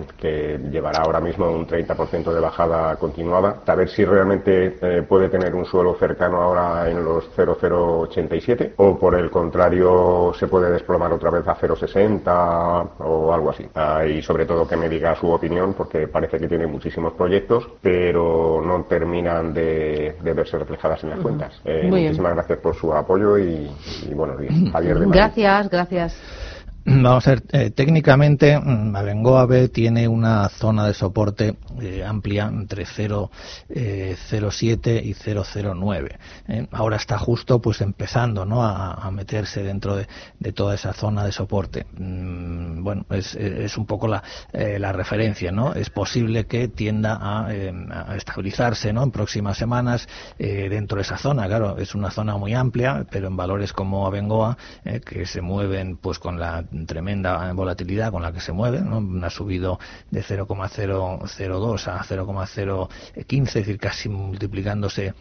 llevará 0.71 0.99
ahora 0.99 1.19
mismo 1.19 1.49
un 1.49 1.67
30% 1.67 2.33
de 2.33 2.39
bajada 2.39 2.95
continuada. 2.95 3.61
A 3.65 3.75
ver 3.75 3.89
si 3.89 4.05
realmente 4.05 4.77
eh, 4.81 5.03
puede 5.03 5.29
tener 5.29 5.53
un 5.53 5.65
suelo 5.65 5.95
cercano 5.95 6.41
ahora 6.41 6.89
en 6.89 7.03
los 7.03 7.29
0,087 7.35 8.73
o 8.77 8.97
por 8.97 9.15
el 9.15 9.29
contrario 9.29 10.33
se 10.37 10.47
puede 10.47 10.71
desplomar 10.71 11.11
otra 11.11 11.29
vez 11.29 11.47
a 11.47 11.55
0,60 11.55 12.89
o 12.99 13.33
algo 13.33 13.49
así. 13.49 13.65
Ah, 13.75 14.05
y 14.05 14.21
sobre 14.21 14.45
todo 14.45 14.67
que 14.67 14.77
me 14.77 14.89
diga 14.89 15.15
su 15.15 15.29
opinión 15.29 15.73
porque 15.73 16.07
parece 16.07 16.39
que 16.39 16.47
tiene 16.47 16.67
muchísimos 16.67 17.13
proyectos 17.13 17.67
pero 17.81 18.61
no 18.65 18.83
terminan 18.83 19.53
de, 19.53 20.15
verse 20.21 20.57
reflejadas 20.57 21.03
en 21.03 21.09
las 21.11 21.19
cuentas. 21.19 21.53
Eh, 21.65 21.87
muchísimas 21.89 22.33
gracias 22.33 22.59
por 22.59 22.75
su 22.75 22.93
apoyo 22.93 23.37
y, 23.37 23.69
buenos 24.13 24.39
días. 24.39 24.53
Javier 24.71 24.99
de 24.99 25.05
Gracias, 25.07 25.69
gracias. 25.69 26.52
Vamos 26.85 27.25
a 27.27 27.29
ver, 27.29 27.43
eh, 27.53 27.71
técnicamente 27.71 28.53
Abengoa 28.55 29.45
B 29.45 29.69
tiene 29.69 30.05
una 30.05 30.49
zona 30.49 30.85
de 30.85 30.93
soporte 30.93 31.55
eh, 31.81 32.03
amplia 32.03 32.47
entre 32.47 32.83
0,07 32.85 33.29
eh, 33.69 35.01
y 35.01 35.13
0,09. 35.13 36.67
ahora 36.71 36.97
está 36.97 37.17
justo 37.17 37.61
pues 37.61 37.79
empezando 37.79 38.45
¿no? 38.45 38.61
a, 38.63 39.09
meterse 39.11 39.63
dentro 39.63 39.95
de, 39.95 40.07
toda 40.51 40.75
esa 40.75 40.91
zona 40.91 41.23
de 41.23 41.31
soporte. 41.31 41.85
Mm, 41.97 42.83
bueno, 42.83 43.05
es, 43.11 43.77
un 43.77 43.85
poco 43.85 44.07
la, 44.07 44.21
la, 44.51 44.91
referencia, 44.91 45.51
¿no? 45.51 45.73
Es 45.73 45.89
posible 45.89 46.45
que 46.47 46.67
tienda 46.67 47.15
a, 47.15 47.47
a 47.47 48.15
estabilizarse 48.17 48.91
¿no? 48.91 49.03
en 49.03 49.11
próximas 49.11 49.57
semanas 49.57 50.07
dentro 50.37 50.97
de 50.97 51.03
esa 51.03 51.17
zona. 51.17 51.47
Claro, 51.47 51.77
es 51.77 51.95
una 51.95 52.11
zona 52.11 52.35
muy 52.37 52.53
amplia, 52.53 53.05
pero 53.09 53.27
en 53.27 53.37
valores 53.37 53.71
como 53.71 54.05
Abengoa, 54.07 54.57
que 55.05 55.25
se 55.25 55.41
mueven 55.41 55.97
pues 55.97 56.19
con 56.19 56.39
la 56.39 56.65
tremenda 56.87 57.51
volatilidad 57.53 58.11
con 58.11 58.21
la 58.21 58.31
que 58.31 58.39
se 58.39 58.51
mueve, 58.51 58.81
¿no? 58.81 59.25
ha 59.25 59.29
subido 59.29 59.79
de 60.11 60.23
0,002 60.23 61.87
a 61.87 62.03
0,015, 62.03 63.59
es 63.59 63.65
decir, 63.65 63.79
casi 63.79 64.09
multiplicándose 64.09 65.13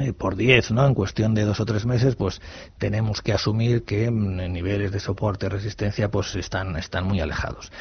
eh, 0.00 0.12
por 0.12 0.36
10 0.36 0.72
¿no? 0.72 0.86
en 0.86 0.94
cuestión 0.94 1.34
de 1.34 1.44
dos 1.44 1.60
o 1.60 1.64
tres 1.64 1.86
meses 1.86 2.14
pues 2.14 2.42
tenemos 2.76 3.22
que 3.22 3.32
asumir 3.32 3.84
que 3.84 4.10
mm, 4.10 4.52
niveles 4.52 4.92
de 4.92 5.00
soporte 5.00 5.46
y 5.46 5.48
resistencia 5.48 6.10
pues 6.10 6.36
están 6.36 6.76
están 6.76 7.06
muy 7.06 7.20
alejados 7.20 7.72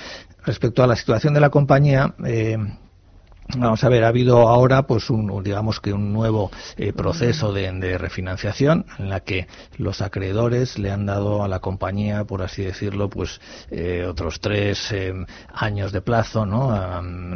respecto 0.46 0.84
a 0.84 0.88
la 0.88 0.96
situación 0.96 1.34
de 1.34 1.42
la 1.42 1.50
compañía 1.50 2.16
eh, 2.26 2.58
Vamos 3.56 3.82
a 3.86 3.90
ver, 3.90 4.04
ha 4.04 4.10
habido 4.10 4.50
ahora, 4.50 4.88
pues, 4.88 5.10
un, 5.10 5.42
digamos 5.42 5.80
que 5.80 5.94
un 5.94 6.12
nuevo 6.12 6.52
eh, 6.76 6.92
proceso 6.92 7.54
de, 7.54 7.98
refinanciación 7.98 8.86
en 9.00 9.10
la 9.10 9.22
que 9.22 9.48
los 9.78 10.02
acreedores 10.02 10.78
le 10.78 10.92
han 10.92 11.06
dado 11.06 11.44
a 11.44 11.48
la 11.48 11.60
compañía, 11.60 12.26
por 12.26 12.42
así 12.42 12.64
decirlo, 12.64 13.10
pues, 13.10 13.40
eh, 13.72 14.06
otros 14.06 14.42
tres 14.42 14.92
eh, 14.92 15.14
años 15.54 15.94
de 15.94 16.02
plazo, 16.02 16.46
¿no? 16.46 16.68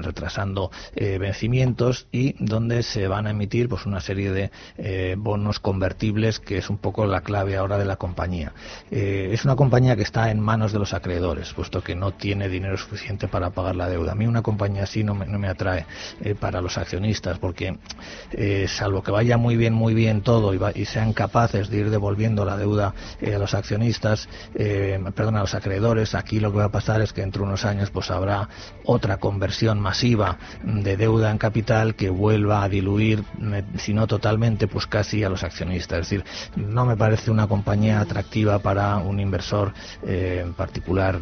retrasando 0.01 0.71
vencimientos 0.95 2.07
y 2.11 2.35
donde 2.43 2.83
se 2.83 3.07
van 3.07 3.27
a 3.27 3.31
emitir, 3.31 3.69
pues, 3.69 3.85
una 3.85 4.01
serie 4.01 4.31
de 4.31 5.15
bonos 5.15 5.59
convertibles 5.59 6.39
que 6.39 6.57
es 6.57 6.69
un 6.69 6.77
poco 6.77 7.05
la 7.05 7.21
clave 7.21 7.55
ahora 7.55 7.77
de 7.77 7.85
la 7.85 7.95
compañía. 7.95 8.53
es 8.89 9.45
una 9.45 9.55
compañía 9.55 9.95
que 9.95 10.03
está 10.03 10.29
en 10.29 10.39
manos 10.39 10.73
de 10.73 10.79
los 10.79 10.93
acreedores, 10.93 11.53
puesto 11.53 11.81
que 11.81 11.95
no 11.95 12.11
tiene 12.11 12.49
dinero 12.49 12.77
suficiente 12.77 13.27
para 13.27 13.51
pagar 13.51 13.75
la 13.75 13.87
deuda. 13.87 14.11
A 14.11 14.15
mí 14.15 14.27
una 14.27 14.41
compañía 14.41 14.83
así 14.83 15.03
no 15.03 15.15
me 15.15 15.47
atrae. 15.47 15.85
Eh, 16.23 16.35
para 16.35 16.61
los 16.61 16.77
accionistas, 16.77 17.39
porque 17.39 17.77
eh, 18.31 18.67
salvo 18.67 19.01
que 19.01 19.11
vaya 19.11 19.37
muy 19.37 19.55
bien, 19.55 19.73
muy 19.73 19.93
bien 19.93 20.21
todo 20.21 20.53
y, 20.53 20.85
sean 20.85 21.13
capaces 21.13 21.69
de 21.69 21.77
ir 21.77 21.89
devolviendo 21.89 22.45
la 22.45 22.57
deuda 22.57 22.93
eh, 23.21 23.35
a 23.35 23.39
los 23.39 23.53
accionistas, 23.53 24.27
perdón, 24.53 25.37
a 25.37 25.41
los 25.41 25.55
acreedores, 25.55 26.15
aquí 26.15 26.39
lo 26.39 26.51
que 26.51 26.59
va 26.59 26.65
a 26.65 26.71
pasar 26.71 27.01
es 27.01 27.13
que 27.13 27.21
entre 27.21 27.41
unos 27.41 27.65
años 27.65 27.89
pues 27.89 28.11
habrá 28.11 28.49
otra 28.85 29.17
conversión 29.17 29.79
masiva 29.79 30.37
de 30.63 30.97
deuda 30.97 31.31
en 31.31 31.37
capital 31.37 31.95
que 31.95 32.09
vuelva 32.09 32.63
a 32.63 32.69
diluir, 32.69 33.23
si 33.77 33.93
no 33.93 34.07
totalmente, 34.07 34.67
pues 34.67 34.87
casi 34.87 35.23
a 35.23 35.29
los 35.29 35.43
accionistas. 35.43 35.99
Es 36.01 36.09
decir, 36.09 36.25
no 36.55 36.85
me 36.85 36.95
parece 36.95 37.31
una 37.31 37.47
compañía 37.47 37.99
atractiva 37.99 38.59
para 38.59 38.97
un 38.97 39.19
inversor 39.19 39.73
particular 40.55 41.19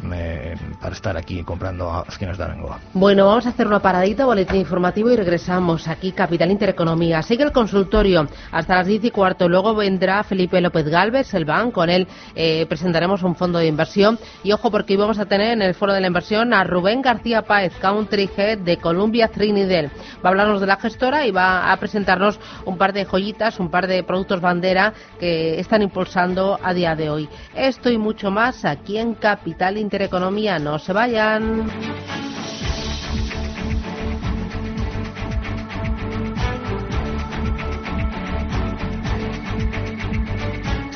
para 0.82 0.96
estar 0.96 1.16
aquí 1.18 1.44
comprando 1.44 1.92
acciones 1.92 2.38
de 2.38 2.44
Abengoa. 2.44 2.80
Bueno, 2.94 3.28
vamos 3.28 3.46
a 3.46 3.50
hacer 3.50 3.68
una 3.68 3.80
paradita, 3.80 4.26
boletín 4.26 4.66
informativo 4.70 5.10
y 5.10 5.16
regresamos 5.16 5.88
aquí, 5.88 6.12
Capital 6.12 6.52
Intereconomía. 6.52 7.24
Sigue 7.24 7.44
el 7.44 7.52
consultorio 7.52 8.28
hasta 8.52 8.76
las 8.76 8.86
diez 8.86 9.04
y 9.04 9.10
cuarto. 9.10 9.50
Luego 9.50 9.74
vendrá 9.74 10.24
Felipe 10.24 10.62
López 10.62 10.88
Galvez, 10.88 11.34
el 11.34 11.44
BAN. 11.44 11.72
Con 11.72 11.90
él 11.90 12.08
eh, 12.36 12.68
presentaremos 12.70 13.24
un 13.24 13.36
fondo 13.36 13.58
de 13.58 13.66
inversión. 13.66 14.20
Y 14.44 14.52
ojo, 14.52 14.70
porque 14.70 14.94
hoy 14.94 15.00
vamos 15.00 15.18
a 15.18 15.26
tener 15.26 15.54
en 15.54 15.64
el 15.64 15.74
foro 15.74 15.92
de 15.92 16.02
la 16.02 16.08
inversión 16.08 16.54
a 16.54 16.64
Rubén 16.64 17.02
García 17.02 17.42
Páez, 17.42 17.74
Country 17.82 18.30
Head 18.38 18.60
de 18.60 18.78
Columbia 18.78 19.30
Trinidad. 19.30 19.86
Va 20.24 20.26
a 20.26 20.28
hablarnos 20.30 20.62
de 20.62 20.68
la 20.68 20.78
gestora 20.78 21.26
y 21.26 21.32
va 21.32 21.72
a 21.72 21.78
presentarnos 21.78 22.40
un 22.66 22.78
par 22.78 22.94
de 22.94 23.06
joyitas, 23.06 23.60
un 23.60 23.72
par 23.72 23.88
de 23.88 24.04
productos 24.04 24.40
bandera 24.40 24.94
que 25.20 25.60
están 25.60 25.82
impulsando 25.82 26.60
a 26.62 26.76
día 26.76 26.96
de 26.96 27.10
hoy. 27.10 27.28
Esto 27.56 27.90
y 27.90 27.98
mucho 27.98 28.30
más 28.30 28.66
aquí 28.66 29.00
en 29.00 29.16
Capital 29.16 29.80
Intereconomía. 29.80 30.60
No 30.60 30.78
se 30.78 30.94
vayan. 30.94 32.29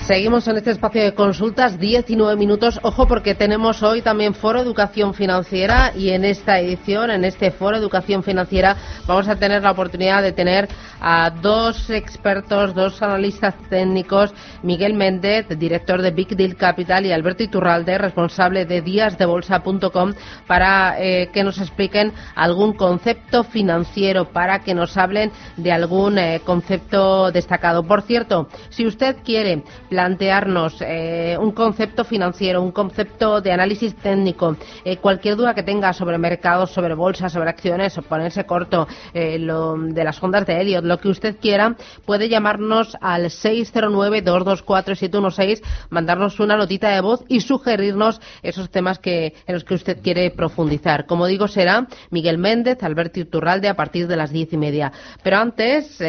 Seguimos 0.07 0.45
en 0.49 0.57
este 0.57 0.71
espacio 0.71 1.01
de 1.01 1.13
consultas, 1.13 1.79
19 1.79 2.35
minutos. 2.35 2.77
Ojo, 2.83 3.07
porque 3.07 3.35
tenemos 3.35 3.81
hoy 3.83 4.01
también 4.01 4.33
Foro 4.33 4.59
Educación 4.59 5.13
Financiera 5.13 5.93
y 5.95 6.09
en 6.09 6.25
esta 6.25 6.59
edición, 6.59 7.09
en 7.09 7.23
este 7.23 7.51
Foro 7.51 7.77
Educación 7.77 8.21
Financiera, 8.21 8.75
vamos 9.07 9.29
a 9.29 9.37
tener 9.37 9.63
la 9.63 9.71
oportunidad 9.71 10.21
de 10.21 10.33
tener 10.33 10.67
a 10.99 11.29
dos 11.29 11.89
expertos, 11.89 12.73
dos 12.73 13.01
analistas 13.01 13.55
técnicos, 13.69 14.33
Miguel 14.61 14.93
Méndez, 14.93 15.47
director 15.57 16.01
de 16.01 16.11
Big 16.11 16.35
Deal 16.35 16.57
Capital, 16.57 17.05
y 17.05 17.13
Alberto 17.13 17.43
Iturralde, 17.43 17.97
responsable 17.97 18.65
de 18.65 18.81
díasdebolsa.com, 18.81 20.13
para 20.47 20.95
eh, 20.99 21.29
que 21.33 21.45
nos 21.45 21.59
expliquen 21.59 22.11
algún 22.35 22.73
concepto 22.73 23.45
financiero, 23.45 24.29
para 24.29 24.59
que 24.59 24.73
nos 24.73 24.97
hablen 24.97 25.31
de 25.55 25.71
algún 25.71 26.17
eh, 26.17 26.41
concepto 26.43 27.31
destacado. 27.31 27.83
Por 27.83 28.01
cierto, 28.01 28.49
si 28.69 28.85
usted 28.85 29.17
quiere 29.23 29.63
plantearnos 29.93 30.81
eh, 30.81 31.37
un 31.39 31.51
concepto 31.51 32.03
financiero, 32.03 32.63
un 32.63 32.71
concepto 32.71 33.41
de 33.41 33.51
análisis 33.51 33.95
técnico, 33.95 34.57
eh, 34.83 34.97
cualquier 34.97 35.35
duda 35.35 35.53
que 35.53 35.61
tenga 35.61 35.93
sobre 35.93 36.17
mercados, 36.17 36.71
sobre 36.71 36.95
bolsas, 36.95 37.31
sobre 37.31 37.51
acciones, 37.51 37.95
o 37.99 38.01
ponerse 38.01 38.43
corto 38.43 38.87
eh, 39.13 39.37
lo, 39.37 39.77
de 39.77 40.03
las 40.03 40.23
ondas 40.23 40.47
de 40.47 40.59
Elliot, 40.59 40.83
lo 40.83 40.97
que 40.97 41.09
usted 41.09 41.37
quiera, 41.39 41.75
puede 42.07 42.27
llamarnos 42.27 42.97
al 43.01 43.25
609-224-716, 43.25 45.61
mandarnos 45.91 46.39
una 46.39 46.57
notita 46.57 46.89
de 46.89 47.01
voz 47.01 47.23
y 47.27 47.41
sugerirnos 47.41 48.19
esos 48.41 48.71
temas 48.71 48.97
que, 48.97 49.35
en 49.45 49.53
los 49.53 49.63
que 49.63 49.75
usted 49.75 50.01
quiere 50.01 50.31
profundizar. 50.31 51.05
Como 51.05 51.27
digo, 51.27 51.47
será 51.47 51.85
Miguel 52.09 52.39
Méndez, 52.39 52.81
Alberto 52.81 53.19
Iturralde 53.19 53.67
a 53.67 53.75
partir 53.75 54.07
de 54.07 54.15
las 54.15 54.31
diez 54.31 54.51
y 54.53 54.57
media. 54.57 54.91
Pero 55.21 55.37
antes, 55.37 56.01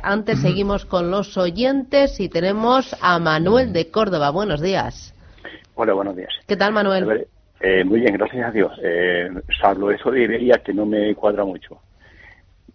antes 0.00 0.40
seguimos 0.42 0.84
con 0.84 1.10
los 1.10 1.36
oyentes 1.36 2.20
y 2.20 2.28
tenemos 2.28 2.94
a 3.00 3.18
Manuel 3.32 3.72
de 3.72 3.90
Córdoba. 3.90 4.28
Buenos 4.28 4.60
días. 4.60 5.14
Hola, 5.74 5.94
buenos 5.94 6.14
días. 6.14 6.28
¿Qué 6.46 6.54
tal, 6.54 6.70
Manuel? 6.74 7.26
Eh, 7.60 7.82
muy 7.82 8.00
bien, 8.00 8.12
gracias 8.12 8.46
a 8.46 8.50
Dios. 8.50 8.70
Eh, 8.82 9.30
salvo 9.58 9.90
eso 9.90 10.10
de 10.10 10.24
Iberia 10.24 10.58
que 10.58 10.74
no 10.74 10.84
me 10.84 11.14
cuadra 11.14 11.42
mucho. 11.42 11.80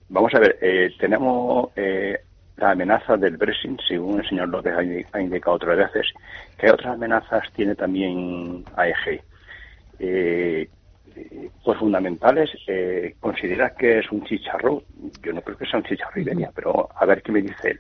Vamos 0.10 0.34
a 0.34 0.40
ver, 0.40 0.58
eh, 0.60 0.90
tenemos 1.00 1.70
eh, 1.76 2.18
la 2.56 2.72
amenaza 2.72 3.18
del 3.18 3.38
Brexit, 3.38 3.80
según 3.88 4.20
el 4.20 4.28
señor 4.28 4.50
López 4.50 4.74
ha, 5.14 5.22
indicado 5.22 5.58
otras 5.58 5.78
veces. 5.78 6.08
¿Qué 6.58 6.72
otras 6.72 6.96
amenazas 6.96 7.44
tiene 7.54 7.76
también 7.76 8.66
AEG? 8.76 9.22
pues 11.64 11.80
fundamentales, 11.80 12.50
eh, 12.68 13.16
¿considera 13.20 13.72
que 13.76 14.00
es 14.00 14.12
un 14.12 14.24
chicharro? 14.24 14.84
Yo 15.22 15.34
no 15.34 15.42
creo 15.42 15.58
que 15.58 15.66
sea 15.66 15.80
un 15.80 15.86
chicharro 15.86 16.22
Iberia, 16.22 16.52
pero 16.56 16.88
a 16.96 17.06
ver 17.06 17.22
qué 17.22 17.32
me 17.32 17.42
dice 17.42 17.72
él. 17.72 17.80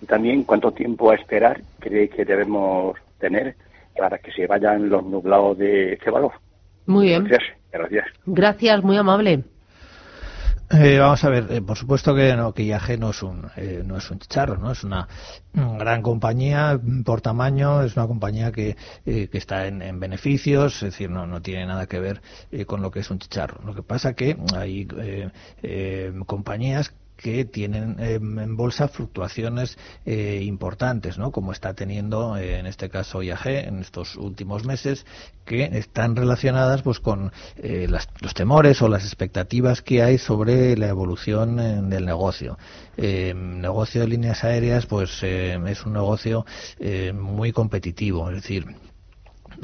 Y 0.00 0.06
también 0.06 0.44
cuánto 0.44 0.72
tiempo 0.72 1.10
a 1.10 1.14
esperar 1.14 1.60
cree 1.80 2.08
que 2.08 2.24
debemos 2.24 2.96
tener 3.18 3.56
para 3.96 4.18
que 4.18 4.30
se 4.32 4.46
vayan 4.46 4.88
los 4.88 5.04
nublados 5.04 5.58
de 5.58 5.94
este 5.94 6.10
valor. 6.10 6.32
Muy 6.86 7.08
bien. 7.08 7.24
Gracias. 7.24 7.58
Gracias, 7.70 8.06
Gracias 8.24 8.82
muy 8.82 8.96
amable. 8.96 9.44
Eh, 10.70 10.98
vamos 10.98 11.24
a 11.24 11.30
ver, 11.30 11.46
eh, 11.50 11.62
por 11.62 11.78
supuesto 11.78 12.14
que 12.14 12.36
no, 12.36 12.52
que 12.52 12.62
IAG 12.62 12.98
no 12.98 13.10
es 13.10 13.22
un 13.22 13.46
eh, 13.56 13.82
no 13.86 13.96
es 13.96 14.10
un 14.10 14.18
chicharro, 14.18 14.58
no 14.58 14.70
es 14.70 14.84
una 14.84 15.08
gran 15.54 16.02
compañía 16.02 16.78
por 17.06 17.22
tamaño, 17.22 17.82
es 17.82 17.96
una 17.96 18.06
compañía 18.06 18.52
que, 18.52 18.76
que 19.04 19.30
está 19.32 19.66
en, 19.66 19.80
en, 19.80 19.98
beneficios, 19.98 20.74
es 20.76 20.92
decir, 20.92 21.08
no 21.08 21.26
no 21.26 21.40
tiene 21.40 21.64
nada 21.64 21.86
que 21.86 22.00
ver 22.00 22.20
con 22.66 22.82
lo 22.82 22.90
que 22.90 23.00
es 23.00 23.10
un 23.10 23.18
chicharro. 23.18 23.62
Lo 23.64 23.74
que 23.74 23.82
pasa 23.82 24.14
que 24.14 24.36
hay 24.54 24.86
compañías 26.26 26.94
que 27.18 27.44
tienen 27.44 27.96
em, 27.98 28.38
en 28.38 28.56
bolsa 28.56 28.86
fluctuaciones 28.86 29.76
eh, 30.06 30.40
importantes, 30.44 31.18
¿no? 31.18 31.32
Como 31.32 31.52
está 31.52 31.74
teniendo 31.74 32.36
eh, 32.36 32.60
en 32.60 32.66
este 32.66 32.88
caso 32.88 33.22
IAG 33.22 33.46
en 33.46 33.80
estos 33.80 34.16
últimos 34.16 34.64
meses, 34.64 35.04
que 35.44 35.64
están 35.64 36.14
relacionadas 36.14 36.82
pues 36.82 37.00
con 37.00 37.32
eh, 37.56 37.88
los 37.88 38.34
temores 38.34 38.80
o 38.82 38.88
las 38.88 39.04
expectativas 39.04 39.82
que 39.82 40.02
hay 40.02 40.18
sobre 40.18 40.76
la 40.76 40.88
evolución 40.88 41.90
del 41.90 42.06
negocio. 42.06 42.56
Em, 42.96 43.60
negocio 43.60 44.02
de 44.02 44.08
líneas 44.08 44.44
aéreas, 44.44 44.86
pues 44.86 45.22
es 45.22 45.86
un 45.86 45.92
negocio 45.94 46.46
muy 47.14 47.52
competitivo, 47.52 48.30
es 48.30 48.36
decir, 48.36 48.66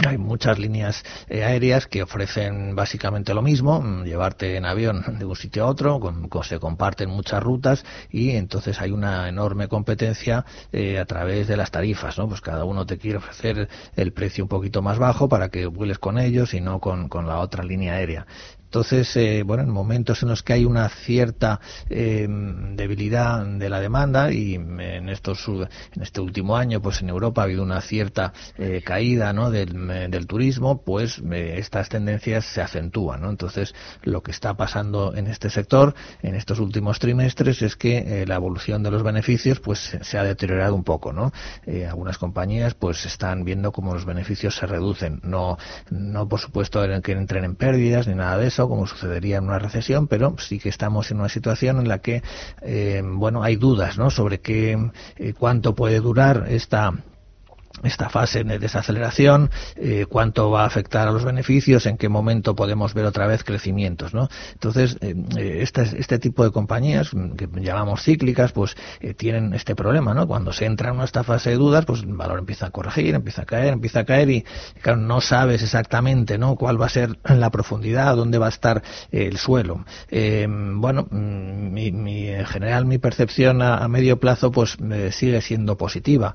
hay 0.07 0.19
muchas 0.19 0.59
líneas 0.59 1.05
eh, 1.29 1.45
aéreas 1.45 1.87
que 1.87 2.03
ofrecen 2.03 2.75
básicamente 2.75 3.35
lo 3.35 3.43
mismo, 3.43 3.81
mm, 3.81 4.05
llevarte 4.05 4.57
en 4.57 4.65
avión 4.65 5.05
de 5.19 5.25
un 5.25 5.37
sitio 5.37 5.65
a 5.65 5.67
otro, 5.67 6.01
con, 6.01 6.29
se 6.43 6.59
comparten 6.59 7.11
muchas 7.11 7.43
rutas 7.43 7.85
y 8.11 8.31
entonces 8.31 8.81
hay 8.81 8.91
una 8.91 9.29
enorme 9.29 9.69
competencia 9.69 10.45
eh, 10.73 10.99
a 10.99 11.05
través 11.05 11.49
de 11.49 11.57
las 11.57 11.71
tarifas, 11.71 12.19
¿no? 12.19 12.29
Pues 12.29 12.41
cada 12.41 12.65
uno 12.65 12.87
te 12.87 12.99
quiere 12.99 13.19
ofrecer 13.19 13.69
el 13.97 14.13
precio 14.13 14.45
un 14.45 14.49
poquito 14.49 14.83
más 14.83 14.99
bajo 14.99 15.29
para 15.29 15.49
que 15.49 15.67
vueles 15.67 15.99
con 15.99 16.19
ellos 16.19 16.55
y 16.55 16.61
no 16.61 16.81
con, 16.81 17.09
con 17.09 17.27
la 17.27 17.39
otra 17.39 17.65
línea 17.65 17.95
aérea. 17.95 18.27
Entonces, 18.75 19.15
eh, 19.15 19.45
bueno, 19.45 19.63
en 19.63 19.71
momentos 19.71 20.25
en 20.25 20.31
los 20.31 20.43
que 20.43 20.53
hay 20.53 20.65
una 20.65 20.89
cierta 20.89 21.61
eh, 21.89 22.27
debilidad 22.29 23.47
de 23.47 23.69
la 23.69 23.79
demanda 23.79 24.33
y 24.33 24.57
en 24.57 25.09
estos 25.09 25.47
en 25.47 26.03
este 26.03 26.21
último 26.21 26.57
año, 26.57 26.83
pues 26.83 27.01
en 27.01 27.09
Europa 27.09 27.43
ha 27.43 27.45
habido 27.45 27.63
una 27.63 27.81
cierta 27.81 28.33
eh, 28.59 28.83
caída, 28.85 29.33
¿no? 29.33 29.53
del, 29.53 30.11
del 30.11 30.27
turismo, 30.27 30.83
pues 30.83 31.23
estas 31.33 31.89
tendencias 31.89 32.47
se 32.47 32.63
acentúan, 32.63 33.21
¿no? 33.21 33.31
Entonces, 33.31 33.77
lo 34.03 34.25
que 34.25 34.33
está 34.33 34.55
pasando 34.55 35.15
en 35.15 35.29
este 35.29 35.51
sector 35.51 35.95
en 36.23 36.35
estos 36.35 36.59
últimos 36.59 36.99
trimestres 36.99 37.63
es 37.63 37.77
que 37.77 38.25
la 38.27 38.35
evolución 38.35 38.83
de 38.83 38.91
los 38.91 39.05
beneficios, 39.05 39.61
pues 39.61 39.97
se 40.01 40.19
ha 40.19 40.25
deteriorado 40.25 40.75
un 40.75 40.83
poco, 40.83 41.13
¿no? 41.13 41.33
algunas 41.89 42.19
compañías, 42.19 42.75
pues 42.75 43.07
están 43.07 43.45
viendo 43.45 43.71
cómo 43.71 43.95
los 43.95 44.05
beneficios 44.05 44.57
se 44.57 44.67
reducen, 44.67 45.21
no 45.23 45.59
no 45.91 46.29
por 46.29 46.41
supuesto 46.41 46.83
que 47.03 47.13
entren 47.13 47.45
en 47.45 47.55
pérdidas 47.55 48.09
ni 48.09 48.15
nada 48.15 48.39
de 48.39 48.49
eso 48.49 48.64
como 48.69 48.87
sucedería 48.87 49.39
en 49.39 49.45
una 49.45 49.59
recesión, 49.59 50.07
pero 50.09 50.37
sí 50.39 50.59
que 50.59 50.69
estamos 50.69 51.11
en 51.11 51.19
una 51.19 51.29
situación 51.29 51.79
en 51.79 51.89
la 51.89 51.99
que, 51.99 52.23
eh, 52.63 53.03
bueno, 53.05 53.43
hay 53.43 53.57
dudas, 53.57 53.99
¿no? 53.99 54.11
Sobre 54.11 54.41
qué, 54.41 54.91
eh, 55.17 55.35
cuánto 55.39 55.75
puede 55.75 56.01
durar 56.01 56.47
esta 56.49 56.93
esta 57.83 58.09
fase 58.09 58.45
de 58.45 58.59
desaceleración, 58.59 59.51
eh, 59.77 60.07
cuánto 60.09 60.51
va 60.51 60.63
a 60.63 60.67
afectar 60.67 61.09
a 61.09 61.11
los 61.11 61.25
beneficios, 61.25 61.87
en 61.87 61.97
qué 61.97 62.09
momento 62.09 62.55
podemos 62.55 62.95
ver 62.95 63.05
otra 63.05 63.27
vez 63.27 63.43
crecimientos, 63.45 64.15
¿no? 64.15 64.29
Entonces, 64.53 64.97
eh, 65.01 65.15
eh, 65.37 65.63
este, 65.63 66.19
tipo 66.19 66.45
de 66.45 66.51
compañías 66.51 67.11
que 67.37 67.49
llamamos 67.61 68.03
cíclicas, 68.03 68.53
pues 68.53 68.77
tienen 69.17 69.53
este 69.55 69.75
problema, 69.75 70.15
¿no? 70.15 70.27
Cuando 70.27 70.53
se 70.53 70.67
entra 70.67 70.93
en 70.93 71.01
esta 71.01 71.25
fase 71.25 71.51
de 71.51 71.57
dudas, 71.57 71.85
pues 71.85 72.03
el 72.03 72.15
valor 72.15 72.39
empieza 72.39 72.67
a 72.67 72.71
corregir, 72.71 73.15
empieza 73.15 73.43
a 73.43 73.47
caer, 73.47 73.75
empieza 73.75 74.01
a 74.01 74.05
caer 74.05 74.31
y, 74.31 74.45
claro, 74.81 75.01
no 75.01 75.21
sabes 75.21 75.63
exactamente, 75.63 76.39
¿no? 76.39 76.57
Cuál 76.57 76.81
va 76.81 76.87
a 76.87 76.91
ser 76.91 77.19
la 77.25 77.51
profundidad, 77.51 78.17
dónde 78.17 78.39
va 78.39 78.47
a 78.47 78.51
estar 78.51 78.83
el 79.11 79.37
suelo. 79.37 79.85
bueno, 80.11 81.07
mm, 81.11 81.73
mi, 81.73 82.29
en 82.29 82.47
general 82.47 82.87
mi 82.87 82.99
percepción 82.99 83.61
a, 83.63 83.79
a 83.79 83.89
medio 83.89 84.19
plazo, 84.21 84.53
pues 84.53 84.77
sigue 85.11 85.41
siendo 85.41 85.77
positiva. 85.77 86.35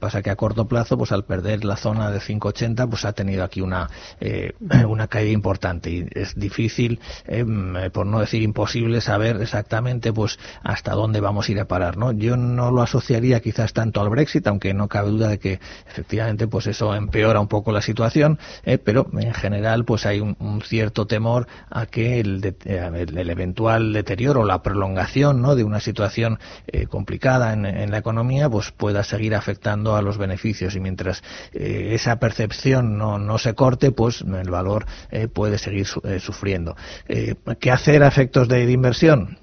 pasa 0.00 0.22
que 0.22 0.30
a 0.30 0.36
corto 0.36 0.66
plazo 0.66 0.87
pues 0.96 1.12
al 1.12 1.24
perder 1.24 1.64
la 1.64 1.76
zona 1.76 2.10
de 2.10 2.20
5,80, 2.20 2.88
pues 2.88 3.04
ha 3.04 3.12
tenido 3.12 3.44
aquí 3.44 3.60
una, 3.60 3.88
eh, 4.20 4.52
una 4.88 5.08
caída 5.08 5.30
importante 5.30 5.90
y 5.90 6.06
es 6.12 6.34
difícil, 6.34 7.00
eh, 7.26 7.44
por 7.92 8.06
no 8.06 8.20
decir 8.20 8.42
imposible, 8.42 9.00
saber 9.00 9.40
exactamente 9.40 10.12
pues 10.12 10.38
hasta 10.62 10.92
dónde 10.92 11.20
vamos 11.20 11.48
a 11.48 11.52
ir 11.52 11.60
a 11.60 11.66
parar, 11.66 11.96
¿no? 11.96 12.12
Yo 12.12 12.36
no 12.36 12.70
lo 12.70 12.82
asociaría 12.82 13.40
quizás 13.40 13.72
tanto 13.72 14.00
al 14.00 14.08
Brexit, 14.08 14.46
aunque 14.46 14.74
no 14.74 14.88
cabe 14.88 15.10
duda 15.10 15.28
de 15.28 15.38
que 15.38 15.60
efectivamente 15.88 16.46
pues 16.46 16.66
eso 16.66 16.94
empeora 16.94 17.40
un 17.40 17.48
poco 17.48 17.72
la 17.72 17.82
situación, 17.82 18.38
eh, 18.64 18.78
pero 18.78 19.06
en 19.18 19.34
general 19.34 19.84
pues 19.84 20.06
hay 20.06 20.20
un, 20.20 20.36
cierto 20.64 21.06
temor 21.06 21.46
a 21.70 21.86
que 21.86 22.20
el, 22.20 22.56
el, 22.64 23.30
eventual 23.30 23.92
deterioro, 23.92 24.44
la 24.44 24.62
prolongación, 24.62 25.40
¿no? 25.40 25.54
De 25.54 25.64
una 25.64 25.80
situación 25.80 26.38
complicada 26.88 27.52
en, 27.52 27.64
en 27.64 27.90
la 27.90 27.98
economía, 27.98 28.48
pues 28.50 28.72
pueda 28.72 29.04
seguir 29.04 29.34
afectando 29.34 29.96
a 29.96 30.02
los 30.02 30.18
beneficios 30.18 30.67
y 30.74 30.80
mientras 30.80 31.22
eh, 31.52 31.90
esa 31.92 32.18
percepción 32.18 32.98
no, 32.98 33.18
no, 33.18 33.38
se 33.38 33.54
corte, 33.54 33.92
pues 33.92 34.22
el 34.22 34.50
valor 34.50 34.86
eh, 35.10 35.28
puede 35.28 35.58
seguir 35.58 35.86
eh, 36.04 36.20
sufriendo. 36.20 36.76
¿Qué 37.60 37.70
hacer 37.70 38.02
a 38.02 38.08
efectos 38.08 38.48
de 38.48 38.70
inversión? 38.70 39.38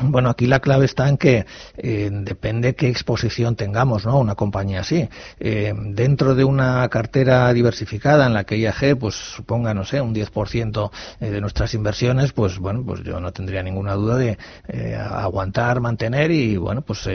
Bueno, 0.00 0.30
aquí 0.30 0.46
la 0.46 0.60
clave 0.60 0.86
está 0.86 1.06
en 1.06 1.18
que 1.18 1.44
eh, 1.76 2.08
depende 2.10 2.74
qué 2.74 2.88
exposición 2.88 3.56
tengamos, 3.56 4.06
¿no? 4.06 4.18
Una 4.18 4.34
compañía 4.34 4.80
así. 4.80 5.06
Eh, 5.38 5.74
dentro 5.76 6.34
de 6.34 6.44
una 6.44 6.88
cartera 6.88 7.52
diversificada 7.52 8.24
en 8.24 8.32
la 8.32 8.44
que 8.44 8.56
IAG, 8.56 8.96
pues 8.98 9.14
suponga, 9.14 9.74
no 9.74 9.84
sé, 9.84 10.00
un 10.00 10.14
10% 10.14 10.90
eh, 11.20 11.30
de 11.30 11.40
nuestras 11.42 11.74
inversiones, 11.74 12.32
pues 12.32 12.58
bueno, 12.58 12.82
pues 12.86 13.02
yo 13.02 13.20
no 13.20 13.32
tendría 13.32 13.62
ninguna 13.62 13.92
duda 13.92 14.16
de 14.16 14.38
aguantar, 14.96 15.80
mantener 15.80 16.30
y 16.30 16.56
bueno, 16.56 16.80
pues 16.80 17.06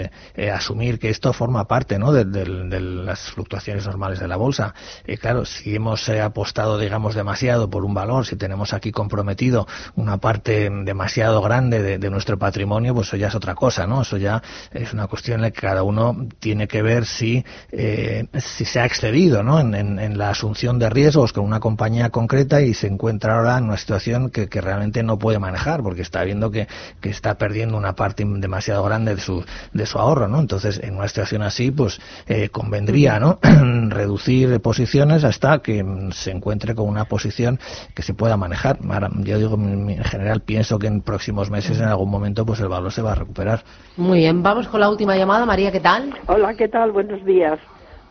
asumir 0.54 1.00
que 1.00 1.10
esto 1.10 1.34
forma 1.34 1.68
parte, 1.68 1.98
¿no? 1.98 2.12
De, 2.12 2.26
de, 2.26 2.80
las 2.80 3.32
fluctuaciones 3.32 3.88
normales 3.88 4.20
de 4.20 4.28
la 4.28 4.36
bolsa. 4.36 4.76
claro, 5.20 5.46
si 5.46 5.76
hemos 5.76 6.08
apostado, 6.10 6.78
digamos, 6.78 7.16
demasiado 7.16 7.70
por 7.70 7.84
un 7.84 7.96
valor, 7.96 8.28
si 8.28 8.36
tenemos 8.36 8.74
aquí 8.74 8.92
comprometido 8.92 9.68
una 9.96 10.18
parte 10.18 10.70
demasiado 10.70 11.42
grande 11.42 11.82
de, 11.82 11.98
de 11.98 12.10
nuestro 12.12 12.38
patrimonio 12.38 12.67
pues 12.68 13.08
eso 13.08 13.18
ya 13.18 13.28
es 13.28 13.36
otra 13.36 13.56
cosa, 13.56 13.88
¿no? 13.88 14.02
Eso 14.02 14.18
ya 14.18 14.42
es 14.72 14.94
una 14.94 15.08
cuestión 15.08 15.36
en 15.36 15.42
la 15.42 15.52
que 15.52 15.62
cada 15.62 15.84
uno 15.84 16.28
tiene 16.40 16.68
que 16.68 16.82
ver 16.82 17.06
si, 17.06 17.44
eh, 17.72 18.26
si 18.38 18.66
se 18.66 18.80
ha 18.80 18.86
excedido, 18.86 19.44
¿no? 19.44 19.60
En, 19.60 19.98
la 20.18 20.30
asunción 20.30 20.80
de 20.80 20.90
riesgos 20.90 21.34
con 21.34 21.44
una 21.44 21.60
compañía 21.60 22.10
concreta 22.10 22.62
y 22.62 22.74
se 22.74 22.88
encuentra 22.88 23.38
ahora 23.38 23.58
en 23.58 23.66
una 23.66 23.78
situación 23.78 24.30
que, 24.30 24.48
realmente 24.58 25.04
no 25.04 25.20
puede 25.20 25.38
manejar 25.38 25.84
porque 25.84 26.02
está 26.02 26.24
viendo 26.24 26.50
que, 26.50 26.68
está 27.04 27.38
perdiendo 27.38 27.78
una 27.78 27.94
parte 27.94 28.26
demasiado 28.26 28.84
grande 28.84 29.16
de 29.16 29.22
su, 29.22 29.44
de 29.74 29.86
su 29.86 30.00
ahorro, 30.00 30.28
¿no? 30.28 30.40
Entonces, 30.40 30.80
en 30.84 30.96
una 30.96 31.08
situación 31.08 31.42
así, 31.42 31.72
pues 31.72 32.00
eh, 32.28 32.50
convendría, 32.50 33.20
¿no? 33.20 33.40
Reducir 33.90 34.60
posiciones 34.62 35.24
hasta 35.24 35.60
que 35.60 35.86
se 36.12 36.32
encuentre 36.32 36.76
con 36.76 36.88
una 36.88 37.06
posición 37.06 37.60
que 37.94 38.02
se 38.02 38.14
pueda 38.14 38.38
manejar. 38.38 38.80
Ahora, 38.90 39.10
yo 39.18 39.38
digo, 39.38 39.56
en 39.56 40.04
general 40.04 40.42
pienso 40.42 40.80
que 40.80 40.88
en 40.88 41.02
próximos 41.02 41.50
meses, 41.50 41.80
en 41.80 41.86
algún 41.86 42.10
momento, 42.10 42.46
pues 42.46 42.57
el 42.60 42.68
valor 42.68 42.92
se 42.92 43.02
va 43.02 43.12
a 43.12 43.16
recuperar. 43.16 43.64
Muy 43.98 44.20
bien, 44.20 44.44
vamos 44.44 44.68
con 44.68 44.80
la 44.80 44.90
última 44.90 45.16
llamada. 45.16 45.46
María, 45.46 45.72
¿qué 45.72 45.80
tal? 45.80 46.14
Hola, 46.28 46.54
¿qué 46.56 46.68
tal? 46.68 46.92
Buenos 46.92 47.24
días. 47.26 47.60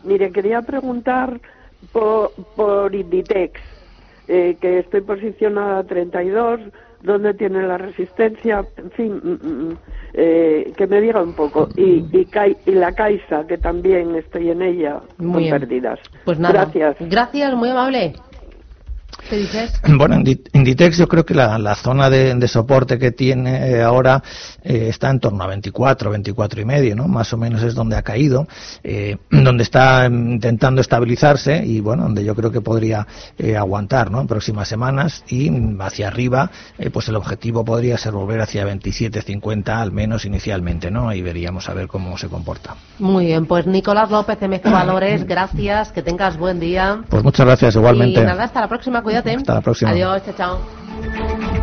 Mire, 0.03 0.31
quería 0.31 0.61
preguntar 0.61 1.39
por, 1.91 2.31
por 2.55 2.93
Inditex, 2.93 3.59
eh, 4.27 4.57
que 4.59 4.79
estoy 4.79 5.01
posicionada 5.01 5.79
a 5.79 5.83
32, 5.83 6.59
dónde 7.01 7.33
tiene 7.33 7.63
la 7.63 7.77
resistencia, 7.77 8.65
en 8.77 8.91
fin, 8.91 9.21
mm, 9.23 9.47
mm, 9.47 9.69
mm, 9.69 9.77
eh, 10.13 10.73
que 10.75 10.87
me 10.87 11.01
diga 11.01 11.21
un 11.21 11.33
poco. 11.33 11.69
Y, 11.75 12.05
y, 12.11 12.27
y, 12.65 12.71
la 12.71 12.93
Caixa, 12.93 13.45
que 13.47 13.57
también 13.57 14.15
estoy 14.15 14.49
en 14.49 14.61
ella, 14.61 15.01
muy 15.17 15.49
con 15.49 15.59
pérdidas. 15.59 15.99
Pues 16.25 16.39
nada. 16.39 16.65
Gracias. 16.65 16.95
Gracias, 16.99 17.53
muy 17.55 17.69
amable. 17.69 18.13
¿Qué 19.29 19.37
dices? 19.37 19.73
Bueno, 19.85 20.15
Inditex 20.53 20.97
yo 20.97 21.07
creo 21.07 21.25
que 21.25 21.33
la, 21.33 21.75
zona 21.75 22.09
de, 22.09 22.47
soporte 22.47 22.97
que 22.97 23.11
tiene 23.11 23.71
eh, 23.71 23.83
ahora 23.83 24.23
eh, 24.63 24.87
está 24.89 25.09
en 25.09 25.19
torno 25.19 25.43
a 25.43 25.47
24, 25.47 26.11
24 26.11 26.61
y 26.61 26.65
medio, 26.65 26.95
¿no? 26.95 27.07
Más 27.09 27.33
o 27.33 27.37
menos 27.37 27.61
es 27.63 27.75
donde 27.75 27.97
ha 27.97 28.03
caído, 28.03 28.47
eh, 28.83 29.17
donde 29.29 29.63
está 29.63 30.05
intentando 30.05 30.79
estabilizarse 30.79 31.61
y 31.65 31.81
bueno, 31.81 32.03
donde 32.03 32.23
yo 32.23 32.35
creo 32.35 32.51
que 32.51 32.61
podría 32.61 33.05
aguantar, 33.57 34.11
¿no? 34.11 34.21
En 34.21 34.27
próximas 34.27 34.67
semanas 34.67 35.23
y 35.27 35.51
hacia 35.79 36.07
arriba, 36.07 36.49
pues 36.93 37.09
el 37.09 37.15
objetivo 37.15 37.65
podría 37.65 37.97
ser 37.97 38.13
volver 38.13 38.41
hacia 38.41 38.63
27, 38.65 39.21
50 39.21 39.81
al 39.81 39.91
menos 39.91 40.25
inicialmente, 40.25 40.89
¿no? 40.89 41.09
Ahí 41.09 41.21
veríamos 41.21 41.67
a 41.69 41.73
ver 41.73 41.87
cómo 41.87 42.17
se 42.17 42.29
comporta. 42.29 42.75
Muy 42.99 43.25
bien, 43.27 43.45
pues 43.45 43.67
Nicolás 43.67 44.09
López, 44.09 44.37
MG 44.41 44.71
Valores, 44.71 45.23
gracias, 45.27 45.91
que 45.91 46.01
tengas 46.01 46.37
buen 46.37 46.59
día. 46.59 47.03
Pues 47.09 47.23
muchas 47.23 47.45
gracias 47.45 47.75
igualmente. 47.75 48.21
Y 48.21 48.23
nada, 48.23 48.45
hasta 48.45 48.61
la 48.61 48.67
próxima, 48.67 49.03
cuídate. 49.21 49.35
Hasta 49.37 49.53
la 49.55 49.61
próxima. 49.61 49.91
Adiós, 49.91 50.23
chao, 50.23 50.33
chao. 50.35 51.56